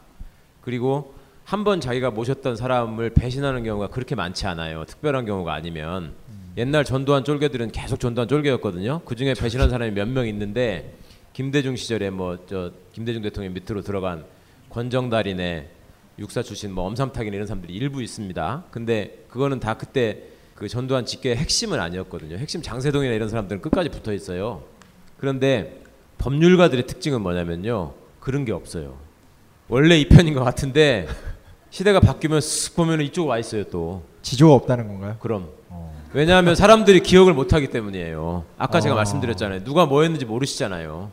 [0.60, 4.84] 그리고 한 번 자기가 모셨던 사람을 배신하는 경우가 그렇게 많지 않아요.
[4.86, 6.14] 특별한 경우가 아니면
[6.56, 9.02] 옛날 전두환 쫄개들은 계속 전두환 쫄개였거든요.
[9.04, 10.94] 그 중에 배신한 사람이 몇 명 있는데
[11.32, 14.24] 김대중 시절에 뭐 저 김대중 대통령 밑으로 들어간
[14.70, 15.68] 권정달이네
[16.18, 18.64] 육사 출신 뭐 엄삼탁이네 이런 사람들이 일부 있습니다.
[18.70, 20.22] 근데 그거는 다 그때
[20.54, 22.36] 그 전두환 직계의 핵심은 아니었거든요.
[22.36, 24.62] 핵심 장세동이나 이런 사람들은 끝까지 붙어 있어요.
[25.18, 25.82] 그런데
[26.18, 27.92] 법률가들의 특징은 뭐냐면요.
[28.20, 28.96] 그런 게 없어요.
[29.68, 31.08] 원래 이 편인 것 같은데
[31.70, 34.02] 시대가 바뀌면 쓱 보면 이쪽 와 있어요 또.
[34.22, 35.16] 지조가 없다는 건가요?
[35.20, 35.48] 그럼.
[36.12, 38.44] 왜냐하면 사람들이 기억을 못하기 때문이에요.
[38.56, 38.96] 아까 제가 어.
[38.96, 39.64] 말씀드렸잖아요.
[39.64, 41.10] 누가 뭐 했는지 모르시잖아요.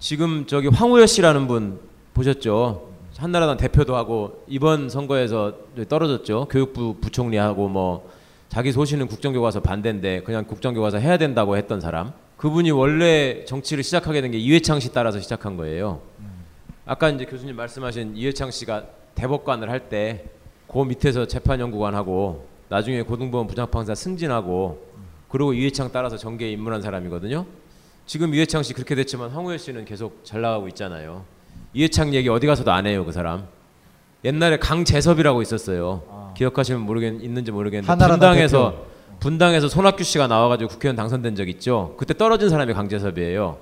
[0.00, 1.78] 지금 저기 황우여 씨라는 분
[2.12, 2.90] 보셨죠?
[3.16, 5.54] 한나라당 대표도 하고 이번 선거에서
[5.88, 6.48] 떨어졌죠.
[6.50, 8.10] 교육부 부총리하고 뭐
[8.54, 12.12] 자기 소신은 국정교과서 반대인데 그냥 국정교과서 해야 된다고 했던 사람.
[12.36, 16.00] 그분이 원래 정치를 시작하게 된 게 이회창 씨 따라서 시작한 거예요.
[16.86, 18.84] 아까 이제 교수님 말씀하신 이회창 씨가
[19.16, 20.24] 대법관을 할 때
[20.68, 24.84] 그 밑에서 재판연구관하고 나중에 고등법원 부장판사 승진하고
[25.28, 27.46] 그리고 이회창 따라서 정계에 입문한 사람이거든요.
[28.06, 31.24] 지금 이회창 씨 그렇게 됐지만 황우여 씨는 계속 잘 나가고 있잖아요.
[31.74, 33.48] 이회창 얘기 어디 가서도 안 해요 그 사람.
[34.24, 36.23] 옛날에 강재섭이라고 있었어요.
[36.36, 38.84] 기억하시면 모르겠 있는지 모르겠는데 분당에서 대표.
[39.20, 41.94] 분당에서 손학규 씨가 나와가지고 국회의원 당선된 적 있죠.
[41.96, 43.58] 그때 떨어진 사람이 강재섭이에요.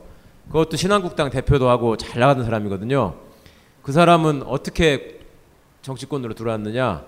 [0.49, 3.15] 그것도 신한국당 대표도 하고 잘 나가던 사람이거든요.
[3.83, 5.21] 그 사람은 어떻게
[5.83, 7.05] 정치권으로 들어왔느냐?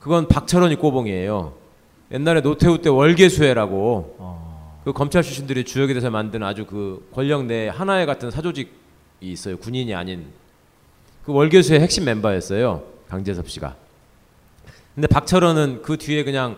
[0.00, 1.54] 그건 박철원이 꼬봉이에요.
[2.12, 4.40] 옛날에 노태우 때 월계수혜라고
[4.84, 8.70] 그 검찰 출신들이 주역이 돼서 만든 아주 그 권력 내 하나의 같은 사조직이
[9.20, 9.58] 있어요.
[9.58, 10.26] 군인이 아닌
[11.24, 12.82] 그 월계수의 핵심 멤버였어요.
[13.08, 13.76] 강재섭 씨가.
[14.94, 16.56] 근데 박철원은 그 뒤에 그냥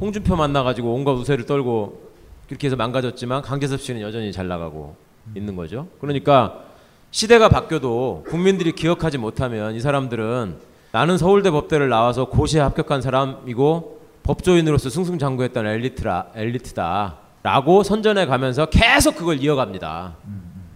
[0.00, 2.10] 홍준표 만나가지고 온갖 우세를 떨고
[2.48, 4.96] 그렇게 해서 망가졌지만 강재섭 씨는 여전히 잘 나가고
[5.34, 5.88] 있는 거죠.
[6.00, 6.60] 그러니까
[7.10, 10.56] 시대가 바뀌어도 국민들이 기억하지 못하면 이 사람들은
[10.92, 19.40] 나는 서울대 법대를 나와서 고시에 합격한 사람이고 법조인으로서 승승장구했던 엘리트라 엘리트다라고 선전해 가면서 계속 그걸
[19.40, 20.16] 이어갑니다.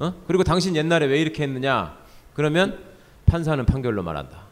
[0.00, 0.14] 어?
[0.26, 1.96] 그리고 당신 옛날에 왜 이렇게 했느냐?
[2.34, 2.78] 그러면
[3.26, 4.47] 판사는 판결로 말한다.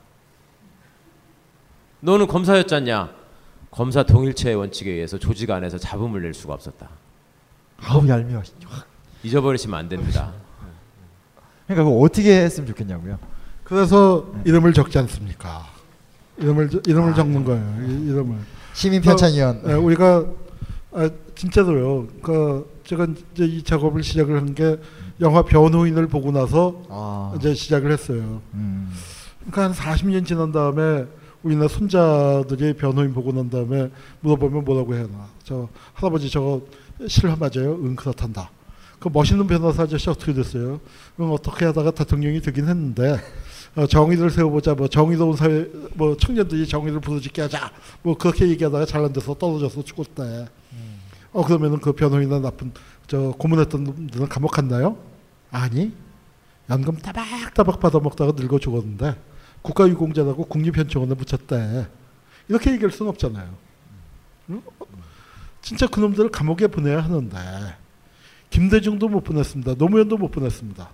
[2.00, 3.10] 너는 검사였잖냐?
[3.70, 6.88] 검사 동일체의 원칙에 의해서 조직 안에서 잡음을 낼 수가 없었다.
[7.82, 8.42] 아우 얄미워.
[9.22, 10.32] 잊어버리시면 안 됩니다.
[11.66, 13.18] 그러니까 그거 어떻게 했으면 좋겠냐고요.
[13.64, 15.66] 그래서 이름을 적지 않습니까?
[16.38, 17.76] 이름을 적- 이름을 적는 거예요.
[17.86, 18.36] 이, 이름을
[18.72, 19.62] 시민 편찬위원.
[19.64, 20.24] 어, 예, 우리가
[20.92, 22.06] 아, 진짜로요.
[22.22, 24.78] 그 제가 이제 이 작업을 시작을 한 게
[25.20, 27.34] 영화 변호인을 보고 나서 아.
[27.36, 28.40] 이제 시작을 했어요.
[28.54, 28.92] 음.
[29.50, 31.04] 그러니까 한 40년 지난 다음에
[31.46, 33.88] 우리나라 손자들이 변호인 보고 난 다음에
[34.20, 35.28] 물어보면 뭐라고 해야 하나.
[35.44, 36.60] 저 할아버지 저거
[37.06, 37.78] 실화 맞아요?
[37.82, 38.50] 응 그렇단다.
[38.98, 40.80] 그 멋있는 변호사 아저씨 어떻게 됐어요?
[41.20, 43.20] 응 어떻게 하다가 대통령이 되긴 했는데
[43.76, 47.70] 어, 정의를 세워보자 뭐 정의로운 사회 뭐 청년들이 정의를 부르짖게 하자
[48.02, 50.48] 뭐 그렇게 얘기하다가 잘안 돼서 떨어져서 죽었대.
[51.32, 52.72] 어 그러면은 그 변호인은 나쁜
[53.06, 54.96] 저 고문했던 놈들은 감옥 갔나요?
[55.52, 55.92] 아니
[56.68, 59.14] 연금 따박따박 받아먹다가 늙어 죽었는데
[59.66, 61.86] 국가유공자라고 국립현충원에 붙였대.
[62.48, 63.54] 이렇게 얘기할 수는 없잖아요.
[64.50, 64.62] 응?
[65.60, 67.36] 진짜 그놈들을 감옥에 보내야 하는데
[68.50, 69.74] 김대중도 못 보냈습니다.
[69.74, 70.88] 노무현도 못 보냈습니다.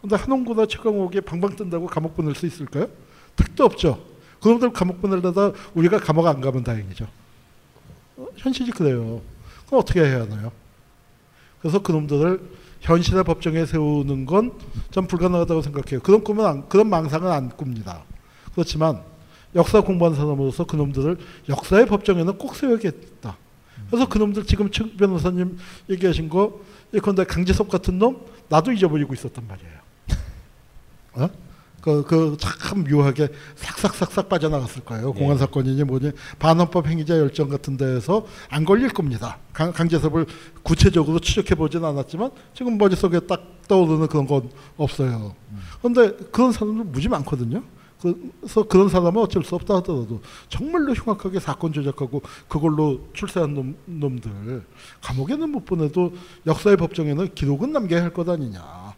[0.00, 2.88] 근데 한홍구나 최강욱이 방방 뜬다고 감옥 보낼 수 있을까요?
[3.36, 4.04] 택도 없죠.
[4.42, 7.06] 그놈들 감옥 보내려다 우리가 감옥 안 가면 다행이죠.
[8.16, 9.20] 어, 현실이 그래요.
[9.66, 10.50] 그럼 어떻게 해야 하나요?
[11.60, 12.40] 그래서 그놈들을
[12.80, 14.52] 현실의 법정에 세우는 건
[14.90, 16.00] 전 불가능하다고 생각해요.
[16.00, 18.02] 그런 꿈은 안, 그런 망상은 안 꿉니다.
[18.52, 19.02] 그렇지만
[19.54, 21.16] 역사 공부하는 사람으로서 그놈들을
[21.48, 23.36] 역사의 법정에는 꼭 세워야겠다.
[23.88, 26.60] 그래서 그놈들 지금 최 변호사님 얘기하신 거
[26.92, 29.72] 예컨대 강재섭 같은 놈 나도 잊어버리고 있었단 말이에요.
[31.14, 31.30] 어?
[31.80, 35.12] 그, 그, 참 묘하게 싹싹싹싹 빠져나갔을 거예요.
[35.12, 39.38] 공안 사건이니 뭐니 반헌법 행위자 열정 같은 데에서 안 걸릴 겁니다.
[39.52, 40.26] 강, 강재섭을
[40.62, 45.34] 구체적으로 추적해 보진 않았지만 지금 머릿속에 딱 떠오르는 그런 건 없어요.
[45.80, 47.62] 그런데 그런 사람들 무지 많거든요.
[48.00, 54.64] 그래서 그런 사람은 어쩔 수 없다 하더라도 정말로 흉악하게 사건 조작하고 그걸로 출세한 놈, 놈들
[55.02, 56.14] 감옥에는 못 보내도
[56.46, 58.89] 역사의 법정에는 기록은 남겨야 할 것 아니냐.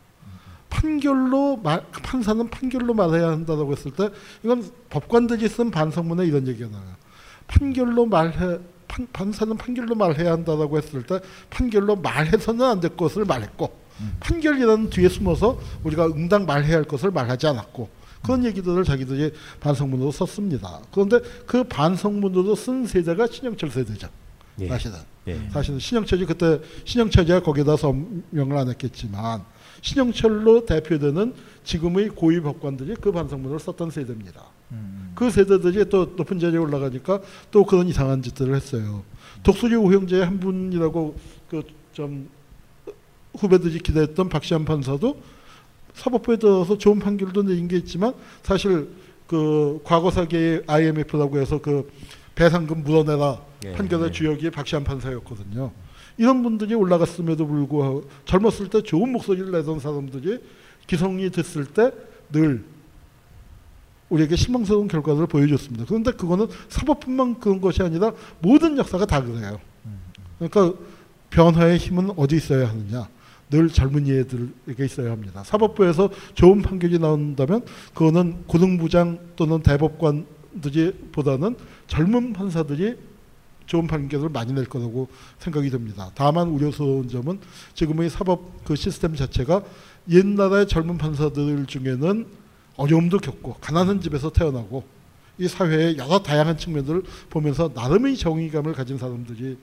[0.72, 4.08] 판결로 말, 판사는 판결로 말해야 한다고 했을 때
[4.42, 6.94] 이건 법관들이 쓴 반성문에 이런 얘기가 나와요.
[7.46, 8.58] 판결로 말해
[8.88, 13.70] 판, 판사는 판결로 말해야 한다고 했을 때 판결로 말해서는 안 될 것을 말했고
[14.20, 17.88] 판결이라는 뒤에 숨어서 우리가 응당 말해야 할 것을 말하지 않았고
[18.22, 20.80] 그런 얘기들을 자기들이 반성문으로 썼습니다.
[20.92, 24.08] 그런데 그 반성문으로 쓴 세대가 신영철 세대죠.
[24.60, 24.68] 예.
[24.68, 24.96] 사실은.
[25.28, 25.38] 예.
[25.52, 29.44] 사실은 신영철이 그때 신영철이야 거기다 서명을 안 했겠지만
[29.82, 34.42] 신영철로 대표되는 지금의 고위 법관들이 그 반성문을 썼던 세대입니다.
[35.14, 39.02] 그 세대들이 또 높은 자리에 올라가니까 또 그런 이상한 짓들을 했어요.
[39.42, 41.16] 독수리 오형제의 한 분이라고
[41.50, 42.28] 그 좀
[43.34, 45.20] 후배들이 기대했던 박시환 판사도
[45.94, 48.88] 사법부에 들어서 좋은 판결도 내린 게 있지만 사실
[49.26, 51.90] 그 과거사계의 IMF라고 해서 그
[52.34, 54.12] 배상금 물어내라 예, 판결의 예.
[54.12, 55.70] 주역이 박시환 판사였거든요.
[56.22, 60.38] 이런 분들이 올라갔음에도 불구하고 젊었을 때 좋은 목소리를 내던 사람들이
[60.86, 61.90] 기성이 됐을 때
[62.32, 62.64] 늘
[64.08, 65.84] 우리에게 실망스러운 결과를 보여줬습니다.
[65.86, 69.58] 그런데 그거는 사법뿐만 그런 것이 아니라 모든 역사가 다 그래요.
[70.38, 70.78] 그러니까
[71.30, 73.08] 변화의 힘은 어디 있어야 하느냐?
[73.48, 75.42] 늘 젊은 이들에게 있어야 합니다.
[75.44, 81.56] 사법부에서 좋은 판결이 나온다면 그거는 고등부장 또는 대법관들이 보다는
[81.86, 82.96] 젊은 판사들이
[83.66, 86.10] 좋은 판결을 많이 낼 거라고 생각이 듭니다.
[86.14, 87.40] 다만 우려스러운 점은
[87.74, 89.62] 지금의 사법 그 시스템 자체가
[90.10, 92.26] 옛날의 젊은 판사들 중에는
[92.76, 94.84] 어려움도 겪고 가난한 집에서 태어나고
[95.38, 99.56] 이 사회의 여러 다양한 측면들을 보면서 나름의 정의감을 가진 사람들이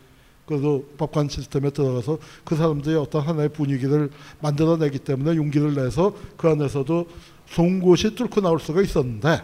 [0.45, 4.09] 그래도 법관 시스템에 들어가서 그 사람들이 어떤 하나의 분위기를
[4.41, 7.07] 만들어내기 때문에 용기를 내서 그 안에서도
[7.45, 9.43] 송곳이 뚫고 나올 수가 있었는데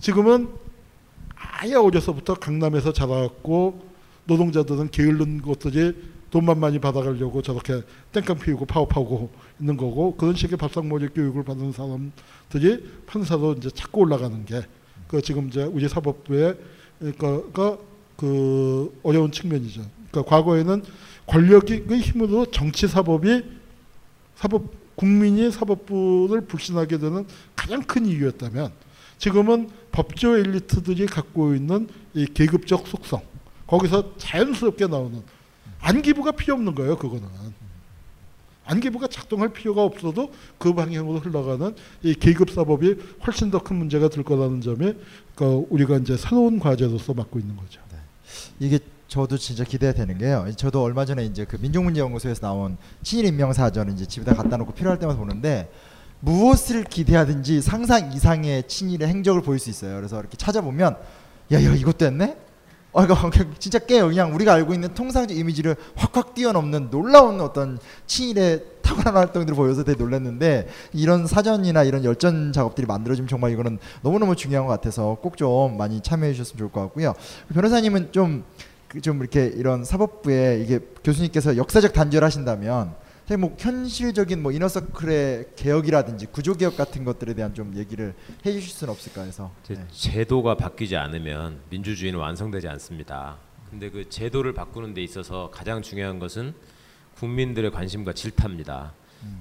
[0.00, 0.48] 지금은
[1.36, 3.87] 아예 어려서부터 강남에서 자라왔고
[4.28, 5.96] 노동자들은 게으른 것들이
[6.30, 12.84] 돈만 많이 받아가려고 저렇게 땡깡 피우고 파업하고 있는 거고 그런 식의 밥상머리 교육을 받은 사람들이
[13.06, 14.62] 판사로 이제 자꾸 올라가는 게
[15.08, 16.56] 그 지금 이제 우리 사법부의
[16.98, 17.78] 그러니까
[18.16, 19.82] 그 어려운 측면이죠.
[20.10, 20.82] 그러니까 과거에는
[21.26, 23.42] 권력의 힘으로 정치 사법이
[24.36, 28.72] 사법 국민이 사법부를 불신하게 되는 가장 큰 이유였다면
[29.18, 33.22] 지금은 법조 엘리트들이 갖고 있는 이 계급적 속성
[33.68, 35.22] 거기서 자연스럽게 나오는
[35.80, 36.96] 안기부가 필요 없는 거예요.
[36.96, 37.22] 그거는
[38.64, 44.24] 안기부가 작동할 필요가 없어도 그 방향으로 흘러가는 이 계급 사법이 훨씬 더 큰 문제가 될
[44.24, 44.94] 거라는 점이
[45.34, 47.80] 그 우리가 이제 새로운 과제로서 맡고 있는 거죠.
[48.60, 50.46] 이게 저도 진짜 기대가 되는 게요.
[50.56, 55.18] 저도 얼마 전에 이제 그 민족문제연구소에서 나온 친일 인명사전을 이제 집에다 갖다 놓고 필요할 때마다
[55.18, 55.70] 보는데
[56.20, 59.96] 무엇을 기대하든지 상상 이상의 친일의 행적을 보일 수 있어요.
[59.96, 60.96] 그래서 이렇게 찾아보면
[61.52, 62.36] 야 야 이것도 했네?
[62.92, 63.14] 어, 이거
[63.58, 64.08] 진짜 깨요.
[64.08, 70.02] 그냥 우리가 알고 있는 통상적 이미지를 확확 뛰어넘는 놀라운 어떤 친일의 탁월한 활동들을 보여서 되게
[70.02, 75.76] 놀랐는데 이런 사전이나 이런 열전 작업들이 만들어지면 정말 이거는 너무너무 중요한 것 같아서 꼭 좀
[75.76, 77.14] 많이 참여해 주셨으면 좋을 것 같고요.
[77.52, 85.50] 변호사님은 좀그좀 이렇게 이런 사법부에 이게 교수님께서 역사적 단죄를 하신다면 사실 뭐 현실적인 뭐 이너서클의
[85.56, 88.14] 개혁이라든지 구조 개혁 같은 것들에 대한 좀 얘기를
[88.46, 89.84] 해주실 수는 없을까 해서 제- 네.
[89.90, 93.36] 제도가 바뀌지 않으면 민주주의는 완성되지 않습니다.
[93.70, 96.54] 근데 그 제도를 바꾸는 데 있어서 가장 중요한 것은
[97.16, 98.92] 국민들의 관심과 질타입니다.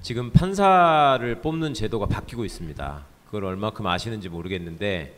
[0.02, 3.06] 지금 판사를 뽑는 제도가 바뀌고 있습니다.
[3.28, 5.16] 그걸 얼마큼 아시는지 모르겠는데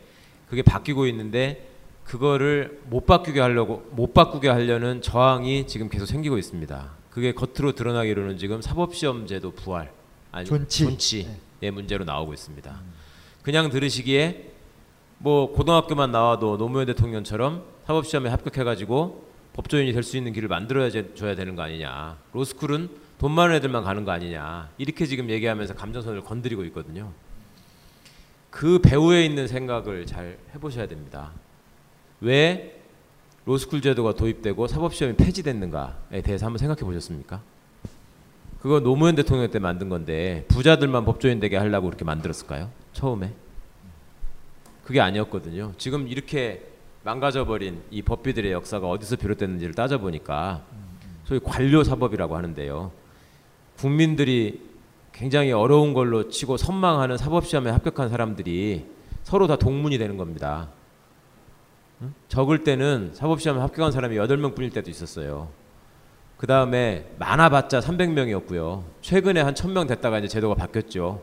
[0.48, 1.66] 그게 바뀌고 있는데
[2.04, 6.99] 그거를 못 바뀌게 하려고 못 바꾸게 하려는 저항이 지금 계속 생기고 있습니다.
[7.10, 9.92] 그게 겉으로 드러나기로는 지금 사법시험 제도 부활
[10.32, 10.84] 아니 존치.
[10.84, 12.80] 존치의 문제로 나오고 있습니다.
[13.42, 14.50] 그냥 들으시기에
[15.18, 21.34] 뭐 고등학교만 나와도 노무현 대통령처럼 사법시험에 합격해가지고 법조인이 될 수 있는 길을 만들어야 제- 줘야
[21.34, 22.16] 되는 거 아니냐.
[22.32, 24.70] 로스쿨은 돈 많은 애들만 가는 거 아니냐.
[24.78, 27.12] 이렇게 지금 얘기하면서 감정선을 건드리고 있거든요.
[28.50, 31.32] 그 배후에 있는 생각을 잘 해보셔야 됩니다.
[32.20, 32.79] 왜
[33.46, 37.40] 로스쿨 제도가 도입되고 사법시험이 폐지됐는가에 대해서 한번 생각해 보셨습니까?
[38.60, 42.70] 그거 노무현 대통령 때 만든 건데 부자들만 법조인 되게 하려고 그렇게 만들었을까요?
[42.92, 43.32] 처음에?
[44.84, 45.72] 그게 아니었거든요.
[45.78, 46.66] 지금 이렇게
[47.02, 50.62] 망가져버린 이 법비들의 역사가 어디서 비롯됐는지를 따져보니까
[51.24, 52.92] 소위 관료 사법이라고 하는데요.
[53.78, 54.68] 국민들이
[55.12, 58.84] 굉장히 어려운 걸로 치고 선망하는 사법시험에 합격한 사람들이
[59.22, 60.68] 서로 다 동문이 되는 겁니다.
[62.02, 62.14] 응?
[62.28, 65.48] 적을 때는 사법시험에 합격한 사람이 8명 뿐일 때도 있었어요.
[66.36, 68.82] 그 다음에 많아봤자 300명이었고요.
[69.02, 71.22] 최근에 한 1000명 됐다가 이제 제도가 바뀌었죠.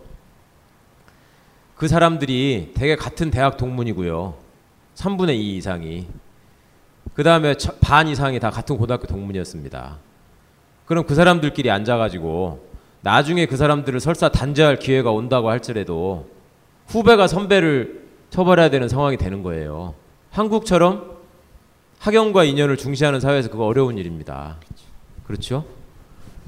[1.75, 4.35] 그 사람들이 대개 같은 대학 동문이고요.
[4.95, 6.07] 3분의 2 이상이.
[7.13, 9.97] 그 다음에 반 이상이 다 같은 고등학교 동문이었습니다.
[10.85, 12.67] 그럼 그 사람들끼리 앉아가지고
[13.01, 16.29] 나중에 그 사람들을 설사 단죄할 기회가 온다고 할지라도
[16.87, 19.95] 후배가 선배를 처벌해야 되는 상황이 되는 거예요.
[20.37, 21.17] 한국처럼
[21.97, 24.57] 학연과 인연을 중시하는 사회에서 그거 어려운 일입니다.
[25.25, 25.65] 그렇죠?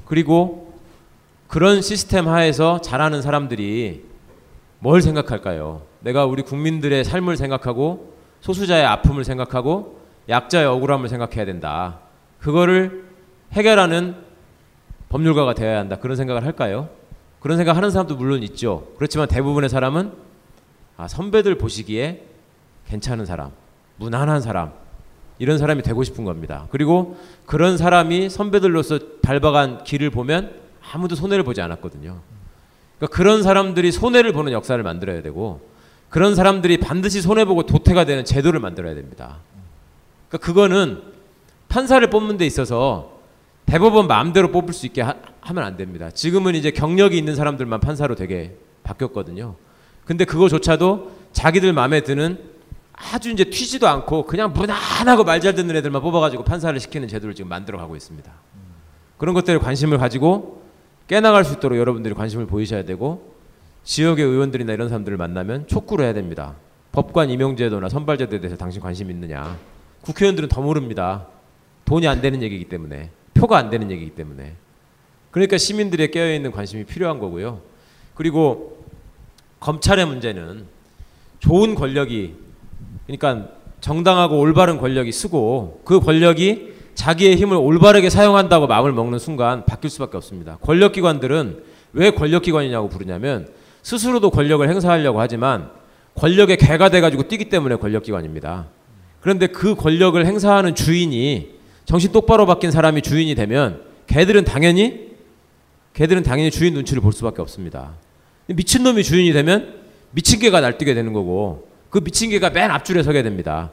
[0.06, 0.78] 그리고
[1.48, 4.04] 그런 시스템 하에서 자라는 사람들이
[4.78, 5.82] 뭘 생각할까요?
[5.98, 9.98] 내가 우리 국민들의 삶을 생각하고 소수자의 아픔을 생각하고
[10.28, 11.98] 약자의 억울함을 생각해야 된다.
[12.38, 13.06] 그거를
[13.52, 14.14] 해결하는
[15.08, 15.96] 법률가가 되어야 한다.
[15.96, 16.88] 그런 생각을 할까요?
[17.40, 18.86] 그런 생각 하는 사람도 물론 있죠.
[18.98, 20.12] 그렇지만 대부분의 사람은
[20.96, 22.24] 아, 선배들 보시기에
[22.86, 23.50] 괜찮은 사람,
[24.00, 24.72] 무난한 사람,
[25.38, 26.66] 이런 사람이 되고 싶은 겁니다.
[26.70, 30.54] 그리고 그런 사람이 선배들로서 밟아간 길을 보면
[30.92, 32.18] 아무도 손해를 보지 않았거든요.
[32.96, 35.60] 그러니까 그런 사람들이 손해를 보는 역사를 만들어야 되고
[36.08, 39.36] 그런 사람들이 반드시 손해보고 도태가 되는 제도를 만들어야 됩니다.
[40.28, 41.02] 그러니까 그거는
[41.68, 43.20] 판사를 뽑는 데 있어서
[43.66, 46.10] 대법원 마음대로 뽑을 수 있게 하, 하면 안 됩니다.
[46.10, 49.56] 지금은 이제 경력이 있는 사람들만 판사로 되게 바뀌었거든요.
[50.06, 52.49] 근데 그거조차도 자기들 마음에 드는
[53.12, 57.48] 아주 이제 튀지도 않고 그냥 무난하고 말 잘 듣는 애들만 뽑아가지고 판사를 시키는 제도를 지금
[57.48, 58.30] 만들어가고 있습니다.
[59.16, 60.62] 그런 것들에 관심을 가지고
[61.08, 63.34] 깨나갈 수 있도록 여러분들이 관심을 보이셔야 되고
[63.84, 66.54] 지역의 의원들이나 이런 사람들을 만나면 촉구를 해야 됩니다.
[66.92, 69.56] 법관 임용제도나 선발제도에 대해서 당신 관심 있느냐.
[70.02, 71.26] 국회의원들은 더 모릅니다.
[71.86, 74.54] 돈이 안 되는 얘기이기 때문에 표가 안 되는 얘기이기 때문에
[75.30, 77.60] 그러니까 시민들의 깨어 있는 관심이 필요한 거고요.
[78.14, 78.84] 그리고
[79.60, 80.66] 검찰의 문제는
[81.38, 82.34] 좋은 권력이
[83.16, 83.48] 그러니까
[83.80, 90.16] 정당하고 올바른 권력이 쓰고 그 권력이 자기의 힘을 올바르게 사용한다고 마음을 먹는 순간 바뀔 수밖에
[90.16, 90.58] 없습니다.
[90.60, 91.62] 권력기관들은
[91.94, 93.48] 왜 권력기관이냐고 부르냐면
[93.82, 95.70] 스스로도 권력을 행사하려고 하지만
[96.14, 98.66] 권력의 개가 돼가지고 뛰기 때문에 권력기관입니다.
[99.20, 101.50] 그런데 그 권력을 행사하는 주인이
[101.86, 105.10] 정신 똑바로 바뀐 사람이 주인이 되면 개들은 당연히
[105.94, 107.94] 개들은 당연히 주인 눈치를 볼 수밖에 없습니다.
[108.46, 109.80] 미친 놈이 주인이 되면
[110.12, 113.70] 미친 개가 날뛰게 되는 거고 그 미친 개가 맨 앞줄에 서게 됩니다.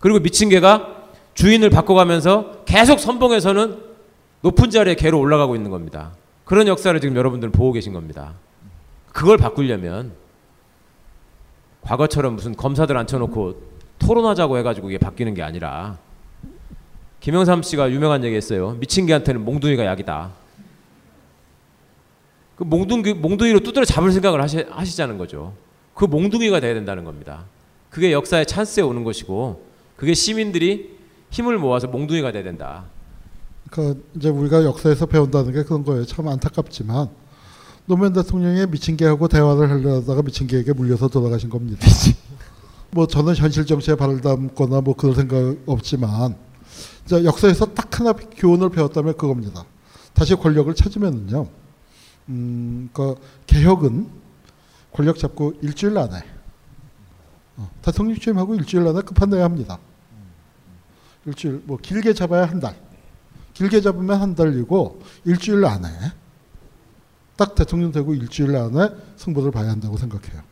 [0.00, 0.96] 그리고 미친 개가
[1.34, 3.78] 주인을 바꿔가면서 계속 선봉에서는
[4.40, 6.12] 높은 자리에 개로 올라가고 있는 겁니다.
[6.44, 8.34] 그런 역사를 지금 여러분들은 보고 계신 겁니다.
[9.12, 10.12] 그걸 바꾸려면
[11.82, 13.62] 과거처럼 무슨 검사들 앉혀놓고
[13.98, 15.98] 토론하자고 해가지고 이게 바뀌는 게 아니라
[17.20, 18.76] 김영삼 씨가 유명한 얘기 했어요.
[18.78, 20.30] 미친 개한테는 몽둥이가 약이다.
[22.56, 25.54] 그 몽둥이 몽둥이로 두드려 잡을 생각을 하시, 하시자는 거죠.
[25.94, 27.44] 그 몽둥이가 돼야 된다는 겁니다.
[27.90, 29.64] 그게 역사의 찬스에 오는 것이고
[29.96, 30.96] 그게 시민들이
[31.30, 32.84] 힘을 모아서 몽둥이가 돼야 된다.
[33.70, 36.04] 그 이제 우리가 역사에서 배운다는 게 그런 거예요.
[36.06, 37.08] 참 안타깝지만
[37.86, 41.86] 노무현 대통령이 미친 개하고 대화를 하려다가 미친 개에게 물려서 돌아가신 겁니다.
[42.90, 46.36] 뭐 저는 현실 정치에 발을 담거나 뭐 그런 생각 없지만
[47.06, 49.64] 자, 역사에서 딱 하나 교훈을 배웠다면 그겁니다.
[50.12, 51.46] 다시 권력을 찾으면은요.
[52.28, 53.14] 음, 그
[53.46, 54.08] 개혁은
[54.92, 56.37] 권력 잡고 일주일 안에 어,
[57.82, 59.78] 대통령 취임하고 일주일 안에 급한내야 합니다.
[61.26, 62.76] 일주일 뭐 길게 잡아야 한 달.
[63.54, 65.88] 길게 잡으면 한 달이고 일주일 안에
[67.36, 70.42] 딱 대통령 되고 일주일 안에 승부를 봐야 한다고 생각해요.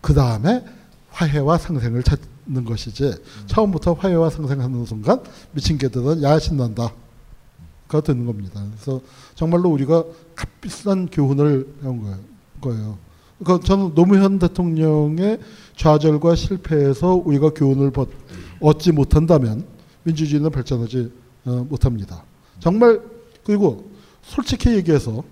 [0.00, 0.64] 그 다음에
[1.10, 3.14] 화해와 상생을 찾는 것이지
[3.46, 6.92] 처음부터 화해와 상생하는 순간 미친 개들은 야 신난다.
[7.86, 8.64] 가 되는 겁니다.
[8.70, 9.00] 그래서
[9.34, 12.18] 정말로 우리가 값비싼 교훈을 배운
[12.60, 12.98] 거예요.
[13.44, 15.38] 그러니까 저는 노무현 대통령의
[15.76, 17.92] 좌절과 실패에서 우리가 교훈을
[18.60, 19.66] 얻지 못한다면
[20.04, 21.12] 민주주의는 발전하지
[21.44, 22.24] 어, 못합니다.
[22.60, 23.00] 정말
[23.44, 23.90] 그리고
[24.22, 25.22] 솔직히 얘기해서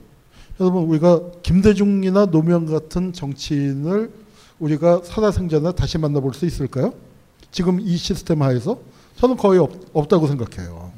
[0.61, 4.13] 여러분 우리가 김대중이나 노무현 같은 정치인을
[4.59, 6.93] 우리가 살아생전에 다시 만나볼 수 있을까요?
[7.51, 8.79] 지금 이 시스템 하에서
[9.17, 10.93] 저는 거의 없, 없다고 생각해요.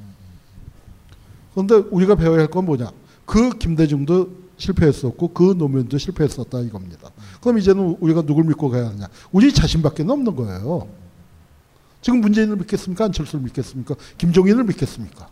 [1.53, 2.91] 그런데 우리가 배워야 할 건 뭐냐?
[3.25, 7.11] 그 김대중도 실패했었고 그 노무현도 실패했었다 이겁니다.
[7.41, 9.09] 그럼 이제는 우리가 누굴 믿고 가야 하냐?
[9.33, 10.89] 우리 자신밖에 없는 거예요.
[12.01, 13.07] 지금 문재인을 믿겠습니까?
[13.07, 13.95] 안철수를 믿겠습니까?
[14.19, 15.29] 김종인을 믿겠습니까?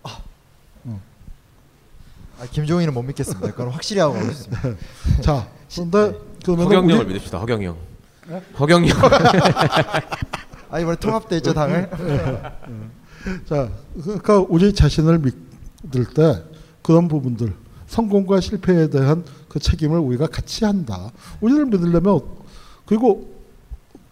[2.43, 3.53] 아, 김종인은 못 믿겠습니다.
[3.53, 4.61] 그건 확실히 하고 가겠습니다.
[5.23, 7.39] 자, 그런데 그러면 허경영을 믿읍시다.
[7.39, 7.77] 허경영.
[8.59, 8.97] 허경영.
[10.70, 11.89] 아 이번에 통합돼 있죠 당을.
[13.49, 13.70] 자,
[14.03, 16.43] 그러니까 우리 자신을 믿을 때
[16.83, 17.55] 그런 부분들
[17.93, 21.12] 성공과 실패에 대한 그 책임을 우리가 같이 한다.
[21.43, 22.20] 우리를 믿으려면
[22.86, 23.30] 그리고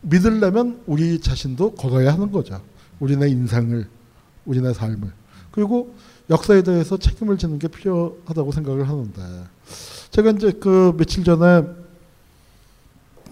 [0.03, 2.61] 믿으려면 우리 자신도 걸어야 하는 거죠.
[2.99, 3.89] 우리네 인생을,
[4.45, 5.11] 우리네 삶을.
[5.51, 5.95] 그리고
[6.28, 9.22] 역사에 대해서 책임을 지는 게 필요하다고 생각을 하는데
[10.11, 11.64] 제가 이제 그 며칠 전에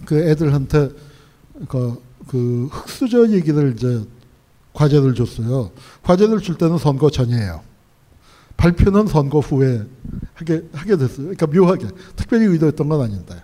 [0.07, 0.88] 그 애들한테
[1.68, 4.03] 그, 그 흑수저 얘기를 이제
[4.72, 5.72] 과제를 줬어요.
[6.05, 7.68] 과제를 줄 때는 선거 전이에요.
[8.59, 9.82] 발표는 선거 후에
[10.34, 11.28] 하게 하게 됐어요.
[11.34, 11.86] 그러니까 묘하게
[12.16, 13.34] 특별히 의도했던 건 아닌데.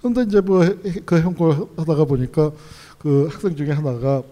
[0.00, 0.60] 그런데 이제 뭐
[1.06, 2.50] 그 형걸 하다가 보니까
[2.98, 4.22] 그 학생 중에 하나가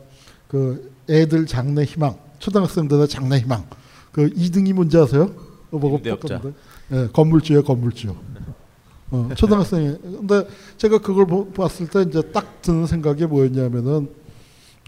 [0.48, 3.64] 그 애들 장래 희망, 초등학생들의 장래 희망.
[4.12, 5.30] 그 2등이 뭔지 아세요?
[5.70, 6.40] 어, 뭐고 임대업자.
[6.92, 8.14] 예, 건물주예요, 건물주.
[9.12, 9.96] 어, 초등학생이.
[10.02, 14.10] 근데 제가 그걸 보, 봤을 때 이제 딱 드는 생각이 뭐였냐면은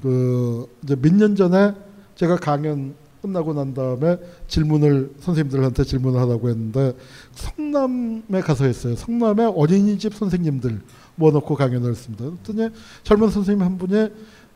[0.03, 1.73] 그 이제 몇 년 전에
[2.17, 2.95] 제가 강연
[3.25, 4.19] 끝나고 난 다음에
[4.49, 6.93] 질문을 선생님들한테 질문을 하라고 했는데
[7.33, 8.95] 성남에 가서 했어요.
[8.97, 10.81] 성남에 어린이집 선생님들
[11.17, 12.25] 모아놓고 강연을 했습니다.
[12.25, 12.69] 그랬더니
[13.03, 14.09] 젊은 선생님 한 분이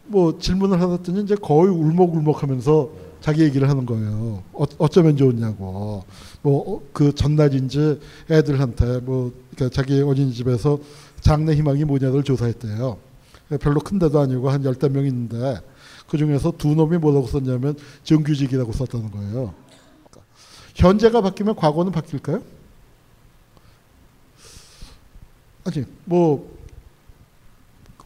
[0.07, 4.43] 뭐 질문을 하더니 이제 거의 울먹울먹하면서 자기 얘기를 하는 거예요.
[4.53, 6.05] 어, 어쩌면 좋냐고.
[6.43, 8.01] 뭐 그 전날인지
[8.31, 10.79] 애들한테 뭐 그러니까 자기 어린이집에서
[11.21, 12.99] 장래 희망이 뭐냐를 조사했대요.
[13.61, 15.61] 별로 큰 데도 아니고 한 열댓 명 있는데
[16.09, 19.55] 그 중에서 두 놈이 뭐라고 썼냐면 정규직이라고 썼다는 거예요.
[20.75, 22.43] 현재가 바뀌면 과거는 바뀔까요?
[25.65, 26.57] 아니 뭐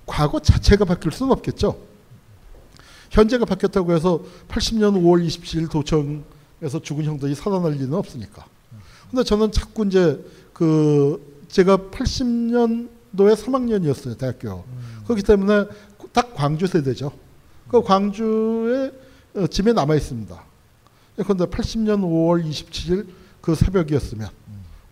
[0.05, 1.79] 과거 자체가 바뀔 수는 없겠죠.
[3.11, 8.47] 현재가 바뀌었다고 해서 80년 5월 27일 도청에서 죽은 형들이 살아날 리는 없으니까.
[9.11, 14.65] 근데 저는 자꾸 이제 그 제가 80년도에 3학년이었어요 대학교.
[15.05, 15.67] 그렇기 때문에
[16.13, 17.13] 딱 광주 세대죠.
[17.73, 18.93] 그 광주에
[19.35, 20.45] 어, 짐에 남아 있습니다.
[21.16, 23.07] 그런데 80년 5월 27일
[23.41, 24.29] 그 새벽이었으면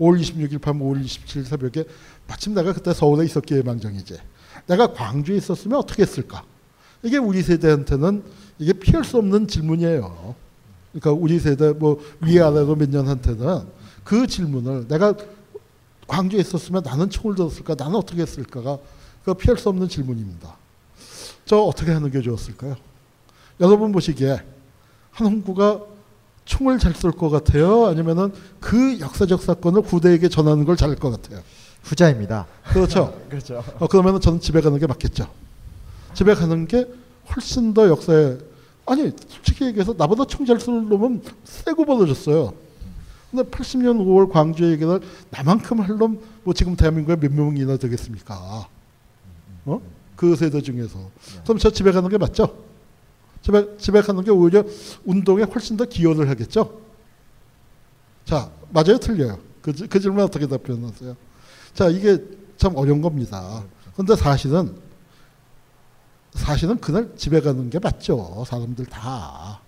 [0.00, 1.84] 5월 26일 밤 5월 27일 새벽에
[2.26, 4.16] 마침 내가 그때 서울에 있었기에 망정이지.
[4.66, 6.42] 내가 광주에 있었으면 어떻게 했을까?
[7.02, 8.22] 이게 우리 세대한테는
[8.58, 10.34] 이게 피할 수 없는 질문이에요.
[10.92, 13.66] 그러니까 우리 세대 뭐 위아래로 몇 년한테는
[14.04, 15.14] 그 질문을 내가
[16.06, 17.74] 광주에 있었으면 나는 총을 들었을까?
[17.74, 18.78] 나는 어떻게 했을까가
[19.22, 20.59] 그 피할 수 없는 질문입니다.
[21.50, 22.76] 저 어떻게 하는 게 좋았을까요?
[23.58, 24.40] 여러분 보시기에
[25.10, 25.80] 한홍구가
[26.44, 27.86] 총을 잘 쏠 것 같아요?
[27.86, 31.42] 아니면은 그 역사적 사건을 후대에게 전하는 걸 잘할 것 같아요?
[31.82, 32.46] 후자입니다.
[32.68, 33.20] 그렇죠.
[33.28, 33.64] 그렇죠.
[33.80, 35.28] 어, 그러면은 저는 집에 가는 게 맞겠죠.
[36.14, 36.86] 집에 가는 게
[37.34, 38.38] 훨씬 더 역사에
[38.86, 42.54] 아니 솔직히 얘기해서 나보다 총 잘 쏘는 놈은 세고 벌어졌어요.
[43.32, 48.68] 근데 80년 5월 광주의 얘기를 나만큼 할 놈 뭐 지금 대한민국에 몇 명이나 되겠습니까?
[49.64, 49.80] 어?
[50.20, 50.98] 그 세대 중에서.
[51.44, 52.62] 그럼 저 집에 가는 게 맞죠?
[53.40, 54.62] 집에 집에 가는 게 오히려
[55.06, 56.78] 운동에 훨씬 더 기여를 하겠죠?
[58.26, 59.38] 자, 맞아요, 틀려요.
[59.62, 61.16] 그, 지- 그 질문 어떻게 답변하세요?
[61.72, 62.22] 자, 이게
[62.58, 63.64] 참 어려운 겁니다.
[63.96, 64.76] 근데 사실은
[66.34, 68.44] 사실은 그날 집에 가는 게 맞죠.
[68.46, 69.62] 사람들 다.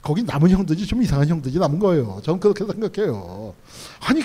[0.00, 2.20] 거기 남은 형들이 좀 이상한 형들이 남은 거예요.
[2.22, 3.52] 저는 그렇게 생각해요.
[3.98, 4.22] 아니,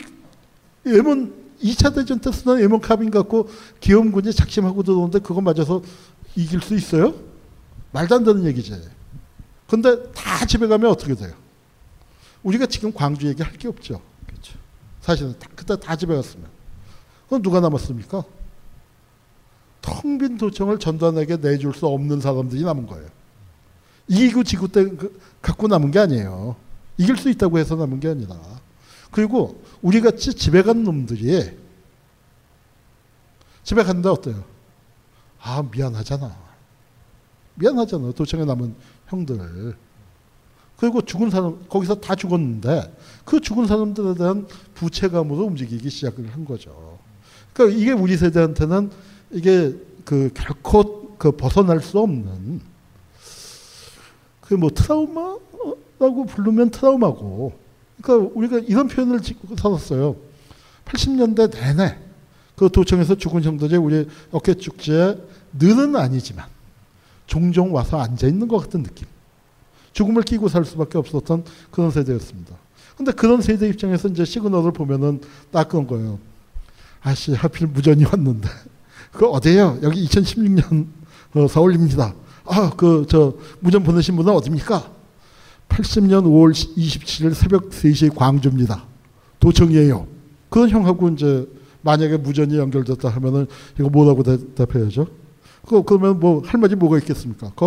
[0.86, 3.49] M1 2차 대전 때 쓰던 M1 카빈 갖고
[3.79, 5.81] 기업군이 작심하고 들어오는데 그거 맞아서
[6.35, 7.13] 이길 수 있어요?
[7.91, 8.79] 말도 안 되는 얘기지.
[9.67, 11.33] 근데 다 집에 가면 어떻게 돼요?
[12.43, 14.01] 우리가 지금 광주 얘기할 게 없죠.
[15.01, 16.47] 사실은 다, 그때 다 집에 갔으면.
[17.27, 18.23] 그럼 누가 남았습니까?
[19.81, 23.07] 텅 빈 도청을 전두환에게 내줄 수 없는 사람들이 남은 거예요.
[24.09, 26.55] 이기고 지구 때 그- 갖고 남은 게 아니에요.
[26.97, 28.35] 이길 수 있다고 해서 남은 게 아니라.
[29.11, 31.57] 그리고 우리 같이 집에 간 놈들이
[33.63, 34.43] 집에 간다 어때요?
[35.41, 36.36] 아 미안하잖아.
[37.55, 38.11] 미안하잖아.
[38.13, 38.75] 도청에 남은
[39.07, 39.75] 형들.
[40.78, 46.99] 그리고 죽은 사람 거기서 다 죽었는데 그 죽은 사람들에 대한 부채감으로 움직이기 시작을 한 거죠.
[47.53, 48.91] 그러니까 이게 우리 세대한테는
[49.32, 49.75] 이게
[50.05, 52.61] 그 결코 그 벗어날 수 없는
[54.41, 57.59] 그 뭐 트라우마라고 부르면 트라우마고
[58.07, 59.19] 그러니까 우리가 이런 표현을
[59.57, 60.15] 살았어요.
[60.85, 61.97] 80년대 내내
[62.55, 65.17] 그 도청에서 죽은 형들이 우리 어깨 축제에
[65.59, 66.45] 늘은 아니지만
[67.27, 69.05] 종종 와서 앉아 있는 것 같은 느낌.
[69.91, 72.55] 죽음을 끼고 살 수밖에 없었던 그런 세대였습니다.
[72.95, 76.19] 근데 그런 세대 입장에서 이제 시그널을 보면은 딱 그런 거예요.
[77.01, 78.47] 아씨 하필 무전이 왔는데
[79.11, 79.79] 그 어디에요?
[79.83, 80.87] 여기 2016년
[81.35, 82.13] 어, 서울입니다.
[82.45, 84.96] 아 그 저 무전 보내신 분은 어디입니까?
[85.70, 88.84] 80년 5월 27일 새벽 3시에 광주입니다.
[89.39, 90.07] 도청이에요.
[90.49, 91.47] 그런 형하고 이제
[91.82, 93.47] 만약에 무전이 연결됐다 하면은
[93.80, 95.07] 이거 뭐라고 대답해야죠?
[95.68, 97.51] 그 그러면 뭐 할 말이 뭐가 있겠습니까?
[97.55, 97.65] 그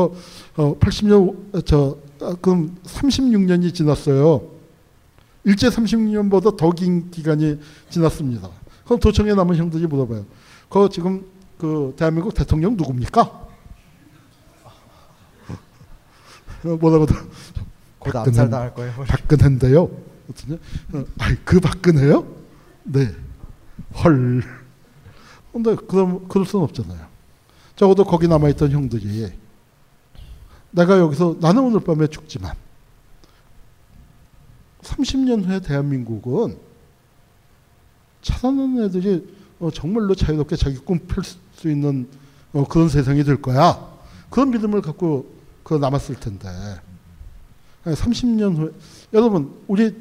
[0.56, 4.42] 어, 80년 저 아, 그럼 36년이 지났어요.
[5.44, 7.58] 일제 36년보다 더 긴 기간이
[7.90, 8.48] 지났습니다.
[8.84, 10.24] 그럼 도청에 남은 형들이 물어봐요.
[10.68, 11.24] 그 지금
[11.58, 13.20] 그 대한민국 대통령 누굽니까?
[16.64, 17.14] 어, 뭐라고 다
[18.00, 18.92] 곧 암살당할 거예요.
[19.06, 19.82] 박근혜인데요.
[19.84, 22.26] 어, 아이 그 박근혜요?
[22.84, 23.14] 네.
[24.02, 24.42] 헐.
[25.52, 27.06] 근데 그럼 그럴 수는 없잖아요.
[27.76, 29.32] 적어도 거기 남아있던 형들이
[30.70, 32.54] 내가 여기서 나는 오늘 밤에 죽지만
[34.82, 36.56] 30년 후에 대한민국은
[38.22, 42.08] 차단하는 애들이 어, 정말로 자유롭게 자기 꿈 펼 수 있는
[42.52, 43.86] 어, 그런 세상이 될 거야.
[44.30, 45.30] 그런 믿음을 갖고
[45.62, 46.48] 그 남았을 텐데
[47.84, 48.70] 30년 후에
[49.12, 49.94] 여러분 우리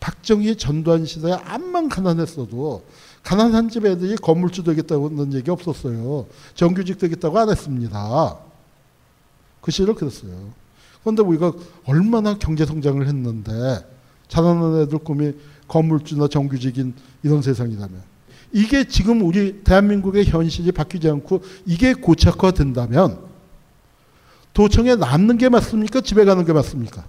[0.00, 2.84] 박정희 전두환 시대에 암만 가난했어도
[3.22, 6.26] 가난한 집 애들이 건물주 되겠다고는 얘기 없었어요.
[6.54, 8.36] 정규직 되겠다고 안 했습니다.
[9.62, 10.52] 그 시절 그랬어요.
[11.02, 11.52] 그런데 우리가
[11.86, 13.50] 얼마나 경제 성장을 했는데
[14.30, 15.32] 가난한 애들 꿈이
[15.68, 18.02] 건물주나 정규직인 이런 세상이라면
[18.52, 23.33] 이게 지금 우리 대한민국의 현실이 바뀌지 않고 이게 고착화된다면
[24.54, 26.00] 도청에 남는 게 맞습니까?
[26.00, 27.04] 집에 가는 게 맞습니까?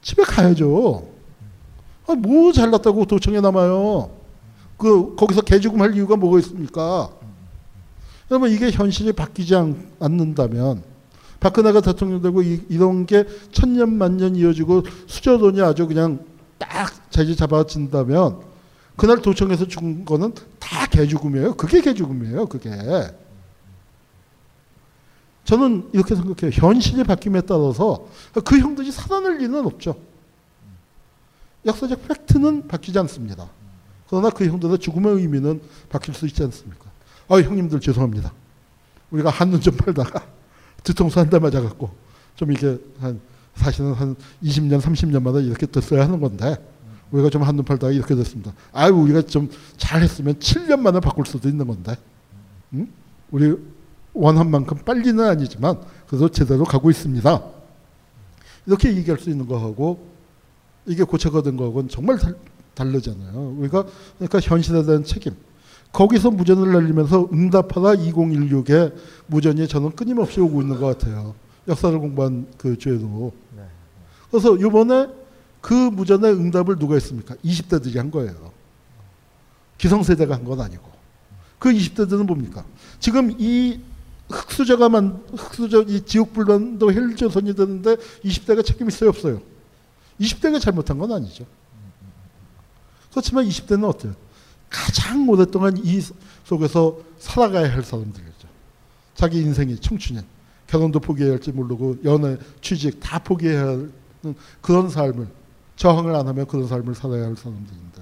[0.00, 1.08] 집에 가야죠.
[2.06, 4.10] 아, 뭐 잘났다고 도청에 남아요.
[4.78, 7.10] 그 거기서 개죽음 할 이유가 뭐가 있습니까?
[8.30, 10.82] 여러분 이게 현실이 바뀌지 않, 않는다면
[11.40, 16.24] 박근혜가 대통령 되고 이, 이런 게 천년 만년 이어지고 수저돈이 아주 그냥
[16.58, 18.40] 딱 자리 잡아진다면
[18.96, 21.54] 그날 도청에서 죽은 거는 다 개죽음이에요.
[21.56, 22.46] 그게 개죽음이에요.
[22.46, 22.70] 그게.
[25.44, 26.50] 저는 이렇게 생각해요.
[26.52, 28.06] 현실이 바뀜에 따라서
[28.44, 29.94] 그 형들이 살아날 리는 없죠.
[31.66, 33.48] 역사적 팩트는 바뀌지 않습니다.
[34.08, 36.84] 그러나 그 형들의 죽음의 의미는 바뀔 수 있지 않습니까?
[37.28, 38.32] 아 형님들 죄송합니다.
[39.10, 40.26] 우리가 한눈 좀 팔다가
[40.84, 41.90] 뒤통수 한 대 맞아갖고
[42.36, 43.20] 좀 이게 한
[43.54, 46.56] 사실은 한 20년 30년마다 이렇게 됐어야 하는 건데
[47.10, 48.52] 우리가 좀 한눈 팔다가 이렇게 됐습니다.
[48.72, 51.96] 아유 우리가 좀 잘했으면 7년 만에 바꿀 수도 있는 건데
[52.74, 52.88] 응?
[53.30, 53.56] 우리
[54.14, 57.42] 원한 만큼 빨리는 아니지만 그래도 제대로 가고 있습니다.
[58.66, 60.06] 이렇게 얘기할 수 있는 거하고
[60.86, 62.36] 이게 고쳐가던 거하고는 정말 달,
[62.74, 63.56] 다르잖아요.
[63.58, 63.84] 우리가
[64.18, 65.34] 그러니까 현실에 대한 책임.
[65.92, 68.94] 거기서 무전을 날리면서 응답하다 2016에
[69.26, 71.34] 무전이 저는 끊임없이 오고 있는 것 같아요.
[71.68, 73.32] 역사를 공부한 그 주에도.
[74.30, 75.08] 그래서 이번에
[75.60, 77.36] 그 무전의 응답을 누가 했습니까?
[77.36, 78.52] 20대들이 한 거예요.
[79.78, 80.82] 기성세대가 한 건 아니고.
[81.58, 82.64] 그 20대들은 뭡니까?
[82.98, 83.80] 지금 이
[84.30, 89.40] 흑수저가 만 흑수저 이 지옥불만도 헬조선이 되는데 20대가 책임 있어요 없어요?
[90.20, 91.44] 20대가 잘못한 건 아니죠.
[93.10, 94.14] 그렇지만 20대는 어때요?
[94.68, 96.00] 가장 오랫동안 이
[96.44, 98.48] 속에서 살아가야 할 사람들이죠.
[99.14, 100.22] 자기 인생이 청춘인
[100.66, 103.92] 결혼도 포기해야 할지 모르고 연애, 취직 다 포기해야 하는
[104.60, 105.28] 그런 삶을
[105.76, 107.93] 저항을 안 하면 그런 삶을 살아야 할 사람들인데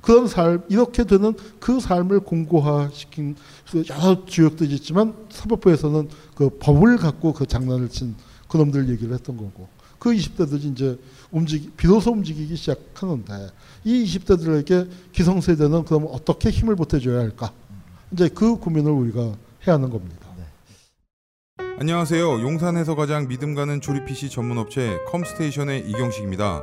[0.00, 3.36] 그런 삶 이렇게 되는 그 삶을 공고화시킨
[3.70, 8.14] 그 여러 주역들이 있지만 사법부에서는 그 법을 갖고 그 장난을 친
[8.48, 10.98] 그놈들 얘기를 했던 거고 그 20대들이 이제
[11.30, 13.48] 움직이 비로소 움직이기 시작하는데
[13.84, 17.52] 이 20대들에게 기성세대는 그럼 어떻게 힘을 보태줘야 할까
[18.10, 19.20] 이제 그 고민을 우리가
[19.66, 20.30] 해야 하는 겁니다.
[21.78, 22.42] 안녕하세요.
[22.42, 26.62] 용산에서 가장 믿음 가는 조립 PC 전문 업체 컴스테이션의 이경식입니다.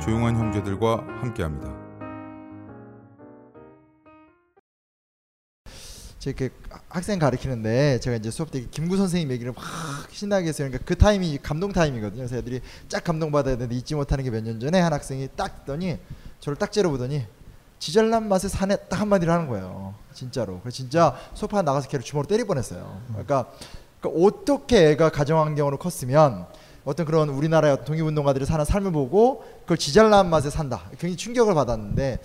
[0.00, 1.84] 조용한 형제들과 함께합니다.
[6.26, 6.48] 이렇게
[6.88, 9.62] 학생 가르치는데 제가 이제 수업 때 김구 선생님 얘기를 막
[10.10, 10.68] 신나게 했어요.
[10.68, 12.20] 그러니까 그 타임이 감동 타임이거든요.
[12.20, 15.66] 그래서 애들이 쫙 감동 받아야 되는데 잊지 못하는 게 몇 년 전에 한 학생이 딱
[15.66, 15.98] 듣더니
[16.40, 17.26] 저를 딱 째려보더니
[17.78, 19.94] 지잘난 맛에 사내 딱 한마디를 하는 거예요.
[20.14, 20.60] 진짜로.
[20.60, 23.02] 그래서 진짜 소파 나가서 걔를 주먹으로 때릴 뻔했어요.
[23.08, 23.52] 그러니까,
[24.00, 26.46] 그러니까 어떻게 애가 가정환경으로 컸으면
[26.84, 30.82] 어떤 그런 우리나라의 독립운동가들이 사는 삶을 보고 그걸 지잘난 맛에 산다.
[30.92, 32.18] 굉장히 충격을 받았는데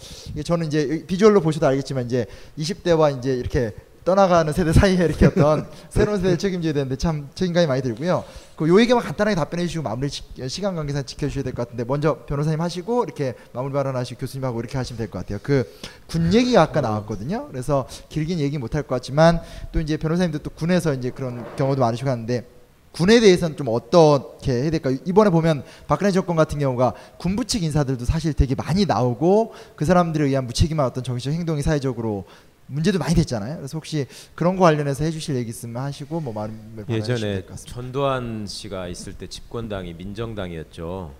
[0.43, 2.25] 저는 이제 비주얼로 보셔도 알겠지만 이제
[2.57, 3.73] 20대와 이제 이렇게
[4.05, 8.23] 떠나가는 세대 사이에 이렇게 어떤 새로운 세대를 책임져야 되는데 참 책임감이 많이 들고요.
[8.55, 12.59] 그요 얘기만 간단하게 답변해 주시고 마무리 지, 시간 관계상 지켜주셔야 될 것 같은데 먼저 변호사님
[12.59, 15.39] 하시고 이렇게 마무리 발언하시고 교수님하고 이렇게 하시면 될 것 같아요.
[15.43, 15.63] 그
[16.07, 17.47] 군 얘기가 아까 나왔거든요.
[17.49, 19.41] 그래서 길긴 얘기 못할 것 같지만
[19.71, 22.45] 또 이제 변호사님도 또 군에서 이제 그런 경우도 많으시고 하는데
[22.91, 24.97] 군에 대해서는 좀 어떻게 해야 될까요?
[25.05, 30.25] 이번에 보면 박근혜 정권 같은 경우가 군부 측 인사들도 사실 되게 많이 나오고 그 사람들에
[30.25, 32.25] 의한 무책임한 어떤 정치적 행동이 사회적으로
[32.65, 33.57] 문제도 많이 됐잖아요.
[33.57, 36.53] 그래서 혹시 그런 거 관련해서 해주실 얘기 있으면 하시고 뭐 말을
[36.89, 41.11] 예전에 전두환 씨가 있을 때 집권당이 민정당이었죠.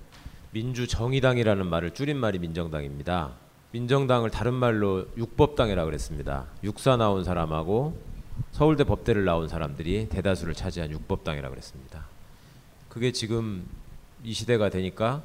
[0.51, 3.32] 민주정의당이라는 말을 줄인 말이 민정당입니다.
[3.72, 6.45] 민정당을 다른 말로 육법당이라고 그랬습니다.
[6.63, 7.95] 육사 나온 사람하고
[8.52, 12.06] 서울대 법대를 나온 사람들이 대다수를 차지한 육법당이라고 그랬습니다.
[12.90, 13.66] 그게 지금
[14.24, 15.22] 이 시대가 되니까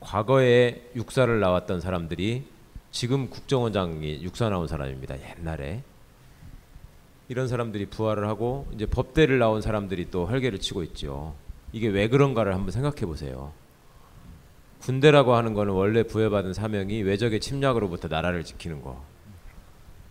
[0.00, 2.46] 과거에 육사를 나왔던 사람들이
[2.90, 5.16] 지금 국정원장이 육사 나온 사람입니다.
[5.38, 5.82] 옛날에
[7.28, 11.34] 이런 사람들이 부활을 하고 이제 법대를 나온 사람들이 또 헐개를 치고 있죠.
[11.72, 13.52] 이게 왜 그런가를 한번 생각해 보세요.
[14.80, 19.02] 군대라고 하는 거는 원래 부여받은 사명이 외적의 침략으로부터 나라를 지키는 거.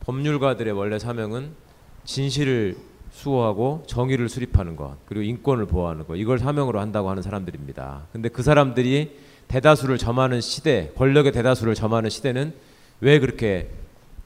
[0.01, 1.53] 법률가들의 원래 사명은
[2.05, 2.75] 진실을
[3.11, 8.07] 수호하고 정의를 수립하는 것 그리고 인권을 보호하는 것 이걸 사명으로 한다고 하는 사람들입니다.
[8.11, 12.53] 근데 그 사람들이 대다수를 점하는 시대, 권력의 대다수를 점하는 시대는
[13.01, 13.69] 왜 그렇게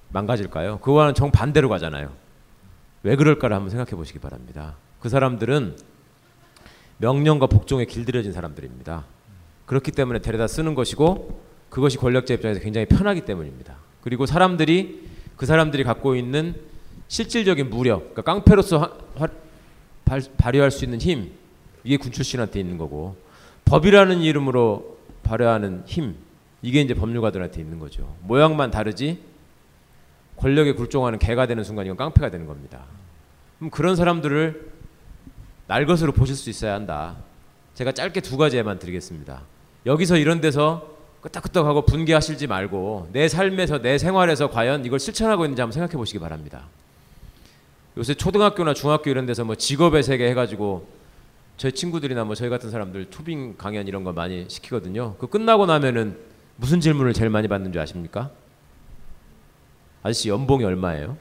[0.09, 0.79] 망가질까요?
[0.79, 2.11] 그와는 정반대로 가잖아요.
[3.03, 4.75] 왜 그럴까를 한번 생각해 보시기 바랍니다.
[4.99, 5.75] 그 사람들은
[6.99, 9.05] 명령과 복종에 길들여진 사람들입니다.
[9.65, 13.75] 그렇기 때문에 데려다 쓰는 것이고 그것이 권력자 입장에서 굉장히 편하기 때문입니다.
[14.01, 16.55] 그리고 사람들이 그 사람들이 갖고 있는
[17.07, 19.27] 실질적인 무력, 그러니까 깡패로서 하, 하,
[20.05, 21.31] 발, 발휘할 수 있는 힘
[21.83, 23.15] 이게 군 출신한테 있는 거고
[23.65, 26.15] 법이라는 이름으로 발휘하는 힘
[26.61, 28.15] 이게 이제 법률가들한테 있는 거죠.
[28.23, 29.19] 모양만 다르지
[30.37, 32.83] 권력에 굴종하는 개가 되는 순간 이건 깡패가 되는 겁니다.
[33.57, 34.71] 그럼 그런 사람들을
[35.67, 37.17] 날 것으로 보실 수 있어야 한다.
[37.73, 39.41] 제가 짧게 두 가지 예만 드리겠습니다.
[39.85, 45.73] 여기서 이런 데서 끄떡끄떡하고 분개하실지 말고 내 삶에서 내 생활에서 과연 이걸 실천하고 있는지 한번
[45.73, 46.67] 생각해 보시기 바랍니다.
[47.97, 50.87] 요새 초등학교나 중학교 이런 데서 뭐 직업의 세계 해가지고
[51.57, 55.15] 저희 친구들이나 뭐 저희 같은 사람들 초빙 강연 이런 거 많이 시키거든요.
[55.17, 56.15] 그 끝나고 나면은
[56.57, 58.29] 무슨 질문을 제일 많이 받는 줄 아십니까?
[60.03, 61.17] 아저씨 연봉이 얼마예요?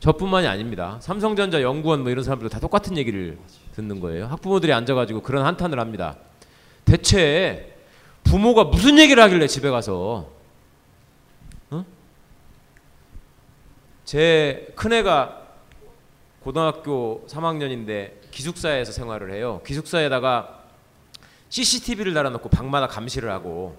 [0.00, 0.98] 저뿐만이 아닙니다.
[1.00, 3.38] 삼성전자 연구원 뭐 이런 사람들 다 똑같은 얘기를
[3.74, 4.26] 듣는 거예요.
[4.26, 6.16] 학부모들이 앉아가지고 그런 한탄을 합니다.
[6.84, 7.78] 대체
[8.24, 10.35] 부모가 무슨 얘기를 하길래 집에 가서
[14.06, 15.42] 제 큰애가
[16.44, 19.60] 고등학교 3학년인데 기숙사에서 생활을 해요.
[19.66, 20.62] 기숙사에다가
[21.48, 23.76] CCTV를 달아놓고 방마다 감시를 하고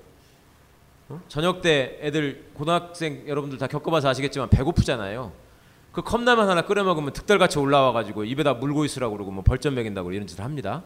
[1.07, 1.21] 어?
[1.29, 5.31] 저녁 때 애들 고등학생 여러분들 다 겪어봐서 아시겠지만 배고프잖아요.
[5.93, 10.27] 그 컵라면 하나 끓여 먹으면 득달같이 올라와가지고 입에다 물고 있으라고 그러고 뭐 벌점 매긴다고 이런
[10.27, 10.83] 짓을 합니다.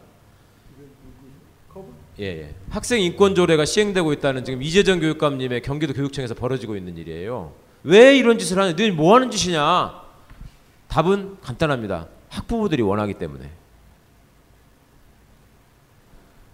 [2.20, 2.54] 예, 예.
[2.70, 7.52] 학생 인권 조례가 시행되고 있다는 지금 이재정 교육감님의 경기도 교육청에서 벌어지고 있는 일이에요.
[7.84, 8.76] 왜 이런 짓을 하냐?
[8.76, 10.02] 너희 뭐 하는 짓이냐?
[10.88, 12.06] 답은 간단합니다.
[12.28, 13.50] 학부모들이 원하기 때문에.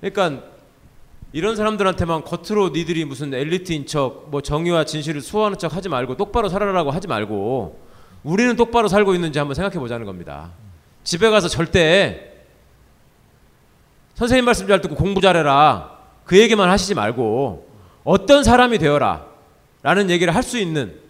[0.01, 0.45] 그러니까
[1.33, 6.49] 이런 사람들한테만 겉으로 니들이 무슨 엘리트인 척, 뭐 정의와 진실을 수호하는 척 하지 말고 똑바로
[6.49, 7.79] 살아라고 하지 말고
[8.23, 10.51] 우리는 똑바로 살고 있는지 한번 생각해 보자는 겁니다.
[11.05, 12.45] 집에 가서 절대
[14.15, 15.99] 선생님 말씀 잘 듣고 공부 잘해라.
[16.25, 17.69] 그 얘기만 하시지 말고
[18.05, 19.27] 어떤 사람이 되어라.
[19.83, 21.08] 라는 얘기를 할 수 있는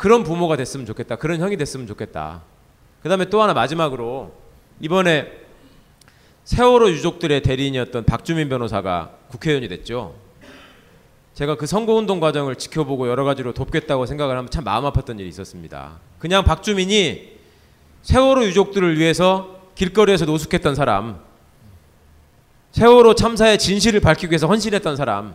[0.00, 1.16] 그런 부모가 됐으면 좋겠다.
[1.16, 2.40] 그런 형이 됐으면 좋겠다.
[3.02, 4.32] 그 다음에 또 하나 마지막으로
[4.80, 5.30] 이번에
[6.44, 10.14] 세월호 유족들의 대리인이었던 박주민 변호사가 국회의원이 됐죠.
[11.34, 15.98] 제가 그 선거운동 과정을 지켜보고 여러 가지로 돕겠다고 생각을 하면 참 마음 아팠던 일이 있었습니다.
[16.18, 17.36] 그냥 박주민이
[18.00, 21.20] 세월호 유족들을 위해서 길거리에서 노숙했던 사람,
[22.72, 25.34] 세월호 참사의 진실을 밝히기 위해서 헌신했던 사람,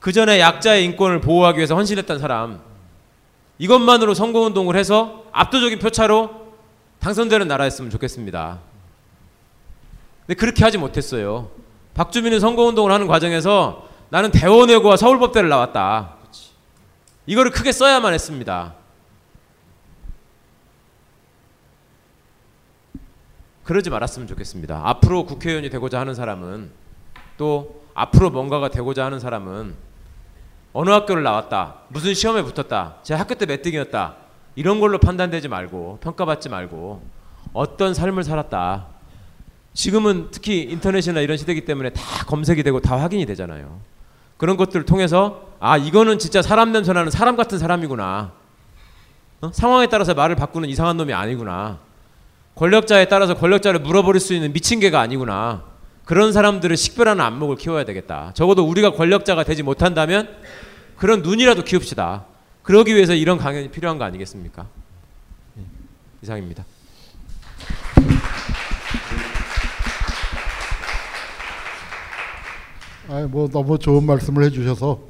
[0.00, 2.73] 그 전에 약자의 인권을 보호하기 위해서 헌신했던 사람,
[3.58, 6.54] 이것만으로 선거운동을 해서 압도적인 표차로
[7.00, 8.60] 당선되는 나라였으면 좋겠습니다.
[10.26, 11.50] 근데 그렇게 하지 못했어요.
[11.94, 16.14] 박주민은 선거운동을 하는 과정에서 나는 대원외고와 서울법대를 나왔다.
[17.26, 18.74] 이거를 크게 써야만 했습니다.
[23.64, 24.82] 그러지 말았으면 좋겠습니다.
[24.84, 26.70] 앞으로 국회의원이 되고자 하는 사람은
[27.38, 29.74] 또 앞으로 뭔가가 되고자 하는 사람은
[30.74, 31.76] 어느 학교를 나왔다.
[31.88, 32.96] 무슨 시험에 붙었다.
[33.04, 34.16] 제 학교 때몇 등이었다.
[34.56, 37.00] 이런 걸로 판단되지 말고 평가받지 말고
[37.52, 38.86] 어떤 삶을 살았다.
[39.72, 43.80] 지금은 특히 인터넷이나 이런 시대이기 때문에 다 검색이 되고 다 확인이 되잖아요.
[44.36, 48.32] 그런 것들을 통해서 아 이거는 진짜 사람 냄새 나는 사람 같은 사람이구나.
[49.42, 49.50] 어?
[49.52, 51.78] 상황에 따라서 말을 바꾸는 이상한 놈이 아니구나.
[52.56, 55.62] 권력자에 따라서 권력자를 물어버릴 수 있는 미친 개가 아니구나.
[56.04, 58.32] 그런 사람들을 식별하는 안목을 키워야 되겠다.
[58.34, 60.28] 적어도 우리가 권력자가 되지 못한다면
[60.96, 62.26] 그런 눈이라도 키웁시다.
[62.62, 64.66] 그러기 위해서 이런 강연이 필요한 거 아니겠습니까?
[65.58, 65.62] 예,
[66.22, 66.64] 이상입니다.
[73.08, 75.00] 아, 뭐 너무 좋은 말씀을 해주셔서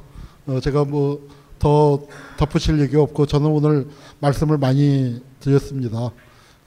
[0.47, 1.99] 어, 제가 뭐 더
[2.37, 3.89] 덧붙일 얘기 없고 저는 오늘
[4.21, 6.11] 말씀을 많이 드렸습니다.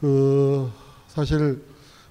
[0.01, 0.71] 그
[1.07, 1.61] 사실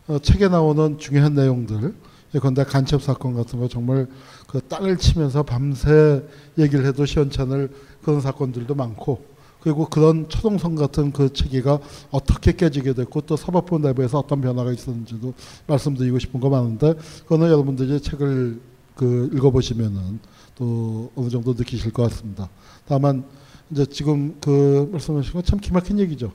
[0.07, 1.95] 어, 책에 나오는 중요한 내용들
[2.35, 4.07] 예컨대 간첩 사건 같은 거 정말
[4.47, 6.23] 그 땅을 치면서 밤새
[6.59, 7.71] 얘기를 해도 시원찮을
[8.03, 9.25] 그런 사건들도 많고
[9.61, 15.35] 그리고 그런 초동성 같은 그 체계가 어떻게 깨지게 됐고 또 사법부 내부에서 어떤 변화가 있었는지도
[15.67, 18.61] 말씀드리고 싶은 거 많은데 그거는 여러분들이 책을
[18.95, 20.21] 그 읽어보시면은
[20.55, 22.49] 또 어느 정도 느끼실 것 같습니다.
[22.87, 23.25] 다만
[23.71, 26.33] 이제 지금 그 말씀하신 건 참 기막힌 얘기죠.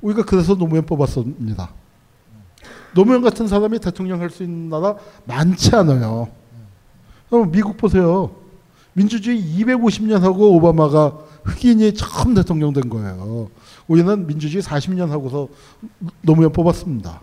[0.00, 1.70] 우리가 그래서 노무현 뽑았습니다.
[2.94, 6.28] 노무현 같은 사람이 대통령 할 수 있는 나라 많지 않아요.
[7.30, 8.30] 그럼 미국 보세요.
[8.94, 13.48] 민주주의 250년 하고 오바마가 흑인이 처음 대통령 된 거예요.
[13.86, 15.48] 우리는 민주주의 40년 하고서
[16.22, 17.20] 노무현 뽑았습니다.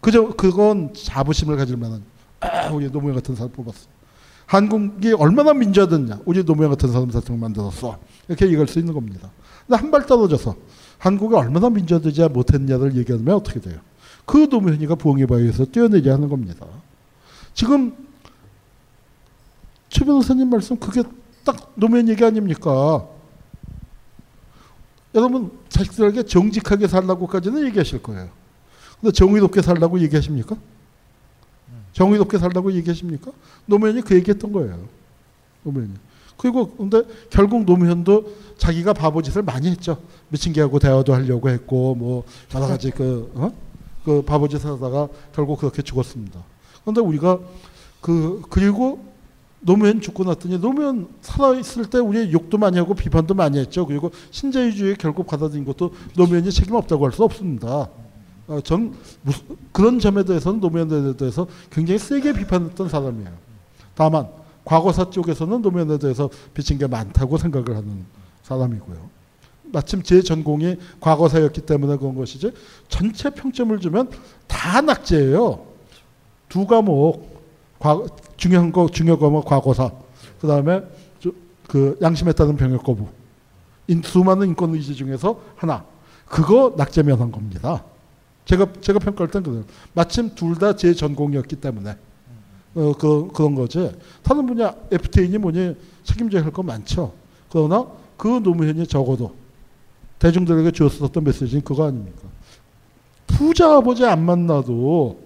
[0.00, 2.02] 그저 그건 자부심을 가질 만한
[2.40, 3.86] 아, 우리 노무현 같은 사람 뽑았어.
[4.46, 6.20] 한국이 얼마나 민주화됐냐.
[6.24, 7.98] 우리 노무현 같은 사람 대통령 만들었어.
[8.28, 9.30] 이렇게 얘기할 수 있는 겁니다.
[9.66, 10.54] 근데 한 발 떨어져서
[10.98, 13.78] 한국이 얼마나 민주화되지 못했냐를 얘기하면 어떻게 돼요?
[14.26, 16.66] 그 노무현이가 부엉이 바위에서 뛰어내지 하는 겁니다.
[17.52, 17.94] 지금
[19.88, 21.02] 최 변호사님 말씀 그게
[21.44, 23.06] 딱 노무현 얘기 아닙니까?
[25.14, 28.28] 여러분 자식들에게 정직하게 살라고까지는 얘기하실 거예요.
[29.00, 30.56] 근데 정의롭게 살라고 얘기하십니까?
[31.92, 33.30] 정의롭게 살라고 얘기하십니까?
[33.66, 34.88] 노무현이 그 얘기했던 거예요.
[35.62, 35.92] 노무현이.
[36.36, 40.02] 그리고 근데 결국 노무현도 자기가 바보짓을 많이 했죠.
[40.28, 43.52] 미친 개하고 대화도 하려고 했고 뭐 여러 가지 그, 어?
[44.04, 46.42] 그 바보짓 하다가 결국 그렇게 죽었습니다.
[46.82, 47.38] 그런데 우리가
[48.00, 49.04] 그 그리고
[49.60, 53.86] 노무현 죽고 났더니 노무현 살아 있을 때 우리 욕도 많이 하고 비판도 많이 했죠.
[53.86, 57.88] 그리고 신자유주의 결국 받아들인 것도 노무현이 책임 없다고 할 수 없습니다.
[58.46, 59.42] 어, 전 무슨,
[59.72, 63.30] 그런 점에 대해서는 노무현에 대해서 굉장히 세게 비판했던 사람이에요.
[63.94, 64.28] 다만
[64.64, 68.04] 과거사 쪽에서는 노무현에 대해서 비친 게 많다고 생각을 하는
[68.42, 69.13] 사람이고요.
[69.74, 72.52] 마침 제 전공이 과거사였기 때문에 그런 것이지
[72.88, 74.08] 전체 평점을 주면
[74.46, 75.66] 다 낙제예요.
[76.48, 77.42] 두 과목
[77.80, 78.00] 과,
[78.36, 79.90] 중요한 거 중요 과목 과거사
[80.40, 80.82] 그 다음에
[81.66, 83.08] 그 양심에 따른 병역 거부
[83.88, 85.84] 인, 수많은 인권 의지 중에서 하나
[86.26, 87.84] 그거 낙제 면한 겁니다.
[88.44, 89.64] 제가 제가 평가할 땐 그래요.
[89.92, 91.96] 마침 둘 다 제 전공이었기 때문에
[92.76, 93.90] 어, 그, 그런 거지.
[94.22, 97.12] 다른 분야 FTA니 뭐니 책임져야 할 거 많죠.
[97.50, 99.34] 그러나 그 노무현이 적어도
[100.18, 102.20] 대중들에게 주었었던 메시지는 그거 아닙니까?
[103.26, 105.18] 부자 아버지 안 만나도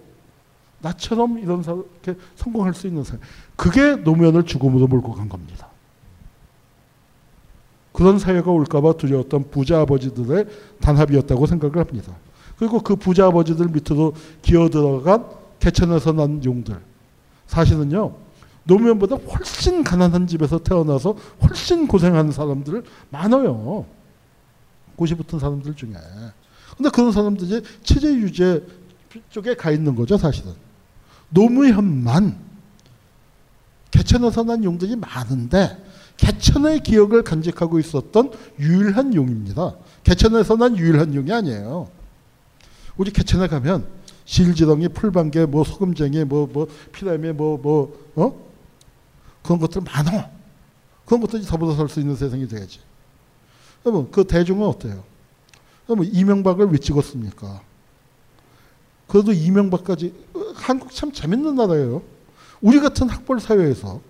[0.80, 3.18] 나처럼 이런 사 이렇게 성공할 수 있는 사회.
[3.56, 5.68] 그게 노무현을 죽음으로 몰고 간 겁니다.
[7.92, 10.46] 그런 사회가 올까봐 두려웠던 부자 아버지들의
[10.80, 12.14] 단합이었다고 생각을 합니다.
[12.56, 15.26] 그리고 그 부자 아버지들 밑으로 기어 들어간
[15.58, 16.78] 개천에서 난 용들.
[17.46, 18.14] 사실은요,
[18.64, 23.84] 노무현보다 훨씬 가난한 집에서 태어나서 훨씬 고생하는 사람들 많아요.
[24.98, 25.92] 고시 붙은 사람들 중에.
[26.76, 28.66] 근데 그런 사람들이 체제 유지
[29.30, 30.52] 쪽에 가 있는 거죠, 사실은.
[31.30, 32.36] 노무현만
[33.92, 35.82] 개천에서 난 용들이 많은데
[36.16, 39.76] 개천의 기억을 간직하고 있었던 유일한 용입니다.
[40.02, 41.88] 개천에서 난 유일한 용이 아니에요.
[42.96, 43.86] 우리 개천에 가면
[44.24, 48.48] 실지렁이, 풀방개, 뭐 소금쟁이, 뭐 뭐 피라미, 뭐뭐 어?
[49.42, 50.28] 그런 것들 많아.
[51.06, 52.80] 그런 것들이 더불어 살 수 있는 세상이 돼야지.
[53.84, 55.02] 여러분, 그 대중은 어때요?
[55.88, 57.62] 여러분, 이명박을 왜 찍었습니까?
[59.06, 60.12] 그래도 이명박까지
[60.54, 62.02] 한국 참 재밌는 나라예요.
[62.60, 64.00] 우리 같은 학벌 사회에서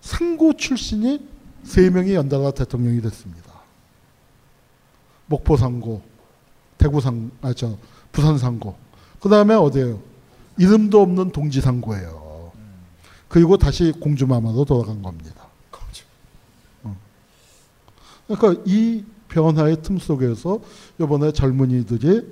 [0.00, 1.26] 상고 출신이
[1.62, 3.52] 세 명이 연달아 대통령이 됐습니다.
[5.26, 6.02] 목포 상고,
[6.78, 7.76] 대구 상, 아, 저,
[8.12, 8.76] 부산 상고.
[9.20, 10.00] 그 다음에 어디예요?
[10.58, 12.52] 이름도 없는 동지 상고예요.
[13.28, 15.45] 그리고 다시 공주마마로 돌아간 겁니다.
[18.28, 18.34] 어.
[18.36, 20.60] 그러니까 이 변화의 틈 속에서
[21.00, 22.22] 이번에 젊은이들이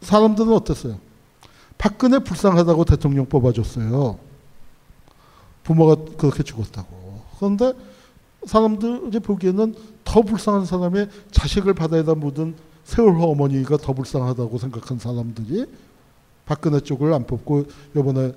[0.00, 0.98] 사람들은 어땠어요?
[1.78, 4.18] 박근혜 불쌍하다고 대통령 뽑아줬어요.
[5.62, 7.22] 부모가 그렇게 죽었다고.
[7.38, 7.72] 그런데
[8.46, 9.74] 사람들이 보기에는
[10.04, 12.54] 더 불쌍한 사람의 자식을 바다에다 묻은
[12.84, 15.66] 세월호 어머니가 더 불쌍하다고 생각한 사람들이
[16.46, 17.66] 박근혜 쪽을 안 뽑고
[17.96, 18.32] 이번에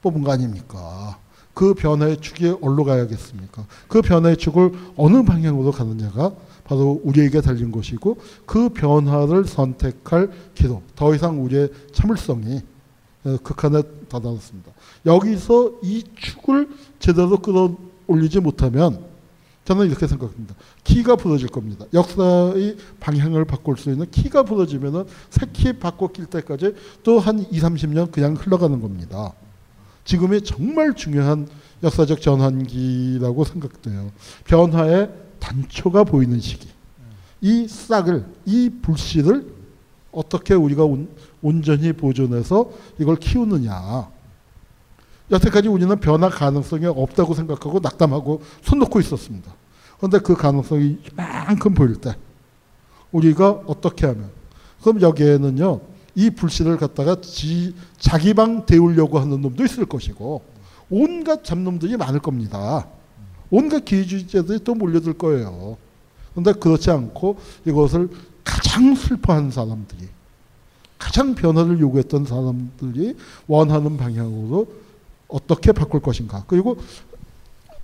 [0.00, 1.18] 뽑은 거 아닙니까?
[1.60, 3.66] 그 변화의 축이 어디로 가야겠습니까?
[3.86, 6.32] 그 변화의 축을 어느 방향으로 가느냐가
[6.64, 10.80] 바로 우리에게 달린 것이고 그 변화를 선택할 기도.
[10.96, 12.62] 더 이상 우리의 참을성이
[13.24, 14.72] 어, 극한에 다다랐습니다.
[15.04, 19.04] 여기서 이 축을 제대로 끌어올리지 못하면
[19.66, 20.54] 저는 이렇게 생각합니다.
[20.82, 21.84] 키가 부러질 겁니다.
[21.92, 28.10] 역사의 방향을 바꿀 수 있는 키가 부러지면은 새키 바꿔 낄 때까지 또 한 2, 30년
[28.10, 29.34] 그냥 흘러가는 겁니다.
[30.04, 31.48] 지금이 정말 중요한
[31.82, 34.10] 역사적 전환기라고 생각돼요.
[34.44, 36.68] 변화의 단초가 보이는 시기.
[37.40, 39.46] 이 싹을, 이 불씨를
[40.12, 41.08] 어떻게 우리가 온,
[41.40, 44.08] 온전히 보존해서 이걸 키우느냐.
[45.30, 49.54] 여태까지 우리는 변화 가능성이 없다고 생각하고 낙담하고 손 놓고 있었습니다.
[49.98, 52.16] 그런데 그 가능성이 이만큼 보일 때
[53.12, 54.30] 우리가 어떻게 하면
[54.82, 55.80] 그럼 여기에는요
[56.20, 60.42] 이 불씨를 갖다가 지, 자기 방 데우려고 하는 놈도 있을 것이고
[60.90, 62.86] 온갖 잡놈들이 많을 겁니다.
[63.48, 65.78] 온갖 기회주의자들이 또 몰려들 거예요.
[66.32, 68.10] 그런데 그렇지 않고 이것을
[68.44, 70.08] 가장 슬퍼한 사람들이
[70.98, 73.16] 가장 변화를 요구했던 사람들이
[73.46, 74.66] 원하는 방향으로
[75.26, 76.44] 어떻게 바꿀 것인가.
[76.46, 76.76] 그리고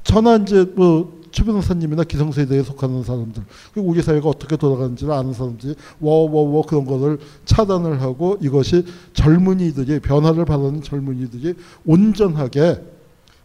[0.04, 3.42] 저나 이제 뭐 최 변호사님이나 기성세대에 속하는 사람들
[3.74, 10.46] 그리고 우리 사회가 어떻게 돌아가는지를 아는 사람들이 워워워 그런 것을 차단을 하고 이것이 젊은이들이 변화를
[10.46, 11.52] 바라는 젊은이들이
[11.84, 12.80] 온전하게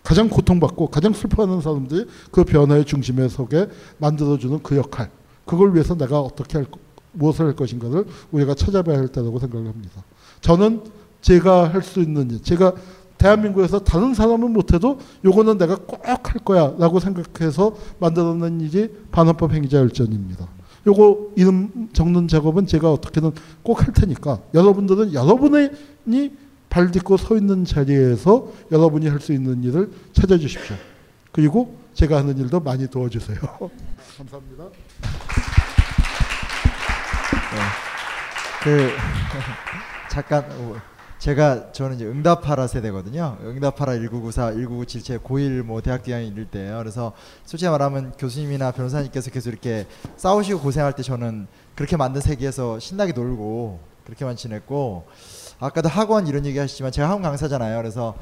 [0.03, 3.67] 가장 고통받고 가장 슬퍼하는 사람들이 그 변화의 중심에 서게
[3.97, 5.09] 만들어주는 그 역할
[5.43, 6.67] 그걸 위해서 내가 어떻게 할
[7.11, 10.01] 무엇을 할 것인가를 우리가 찾아봐야 할 때라고 생각을 합니다.
[10.39, 10.81] 저는
[11.19, 12.73] 제가 할 수 있는 일, 제가
[13.22, 20.47] 대한민국에서 다른 사람은 못해도 요거는 내가 꼭 할 거야 라고 생각해서 만들어낸 일이 반헌법 행위자열전입니다.
[20.88, 23.32] 요거 이름 적는 작업은 제가 어떻게든
[23.63, 25.69] 꼭 할 테니까 여러분들은 여러분이
[26.69, 30.76] 발 딛고 서 있는 자리에서 여러분이 할 수 있는 일을 찾아주십시오.
[31.32, 33.38] 그리고 제가 하는 일도 많이 도와주세요.
[34.17, 34.63] 감사합니다.
[37.53, 37.59] 네.
[38.63, 38.89] 그
[40.09, 40.76] 잠깐 어,
[41.22, 43.38] 제가 저는 이제 응답하라 세대거든요.
[43.43, 46.80] 응답하라 1994, 1997 제 고1 뭐 대학 기간일 때예요.
[46.80, 47.13] 그래서
[47.45, 49.86] 솔직히 말하면 교수님이나 변호사님께서 계속 이렇게
[50.17, 51.45] 싸우시고 고생할 때 저는
[51.76, 55.05] 그렇게 만든 세계에서 신나게 놀고 그렇게만 지냈고
[55.59, 57.78] 아까도 학원 이런 얘기 하시지만 제가 학원 강사잖아요.
[57.78, 58.15] 그래서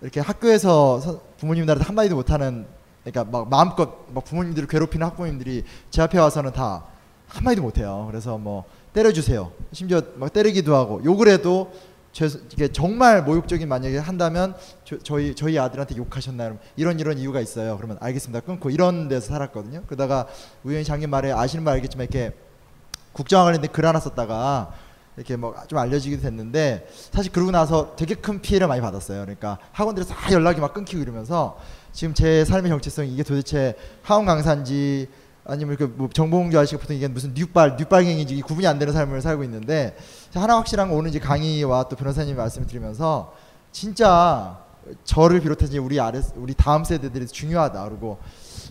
[0.00, 2.66] 이렇게 학교에서 부모님들한테 한마디도 못하는
[3.02, 6.84] 그러니까 막 마음껏 막 부모님들을 괴롭히는 학부모님들이 제 앞에 와서는 다
[7.26, 8.06] 한마디도 못해요.
[8.08, 9.50] 그래서 뭐 때려주세요.
[9.72, 11.72] 심지어 막 때리기도 하고 욕을 해도
[12.52, 14.54] 이게 정말 모욕적인 만약에 한다면
[14.84, 16.58] 저, 희 저희 아들한테 욕하셨나요?
[16.76, 17.76] 이런 이런 이유가 있어요.
[17.76, 18.40] 그러면 알겠습니다.
[18.40, 19.82] 끊고 이런 데서 살았거든요.
[19.86, 20.28] 그러다가
[20.62, 22.32] 우연히 장님 말에 아시는 말 알겠지만 이렇게
[23.12, 24.72] 국정화 관련된 글 하나 썼다가
[25.16, 29.20] 이렇게 뭐 좀 알려지기도 됐는데 사실 그러고 나서 되게 큰 피해를 많이 받았어요.
[29.22, 31.58] 그러니까 학원들에서 다 연락이 막 끊기고 이러면서
[31.92, 35.08] 지금 제 삶의 정체성이 이게 도대체 하원 강사인지
[35.46, 39.96] 아니면 그뭐 정봉주 아저씨가 보통 이게 무슨 뉴발 뉴발갱인지 구분이 안 되는 삶을 살고 있는데
[40.32, 43.34] 하나 확실한 건 오늘 이제 강의와 또 변호사님 말씀을 드리면서
[43.70, 44.58] 진짜
[45.04, 48.18] 저를 비롯해서 우리 아래 우리 다음 세대들이 중요하다 그리고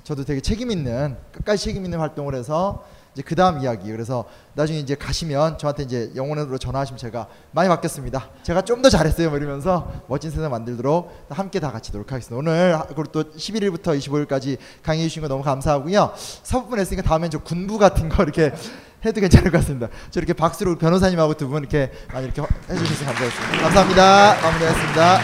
[0.04, 3.92] 저도 되게 책임 있는 끝까지 책임 있는 활동을 해서 이제 그 다음 이야기.
[3.92, 8.30] 그래서 나중에 이제 가시면 저한테 이제 영혼으로 전화하시면 제가 많이 바뀌었습니다.
[8.44, 9.30] 제가 좀 더 잘했어요.
[9.30, 12.36] 뭐 이러면서 멋진 세상 만들도록 함께 다 같이 노력하겠습니다.
[12.38, 16.14] 오늘 그리고 또 11일부터 25일까지 강의해 주신 거 너무 감사하고요.
[16.44, 18.52] 사부분 했으니까 다음엔 저 군부 같은 거 이렇게
[19.06, 19.88] 해도 괜찮을 것 같습니다.
[20.12, 23.62] 저 이렇게 박수로 변호사님하고 두 분 이렇게 많이 이렇게 해주셔서 감사했습니다.
[23.62, 24.42] 감사합니다.
[24.42, 25.20] 마무리하겠습니다.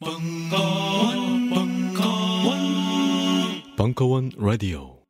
[0.00, 0.81] 벙커
[3.82, 5.01] Bunkawan Radio.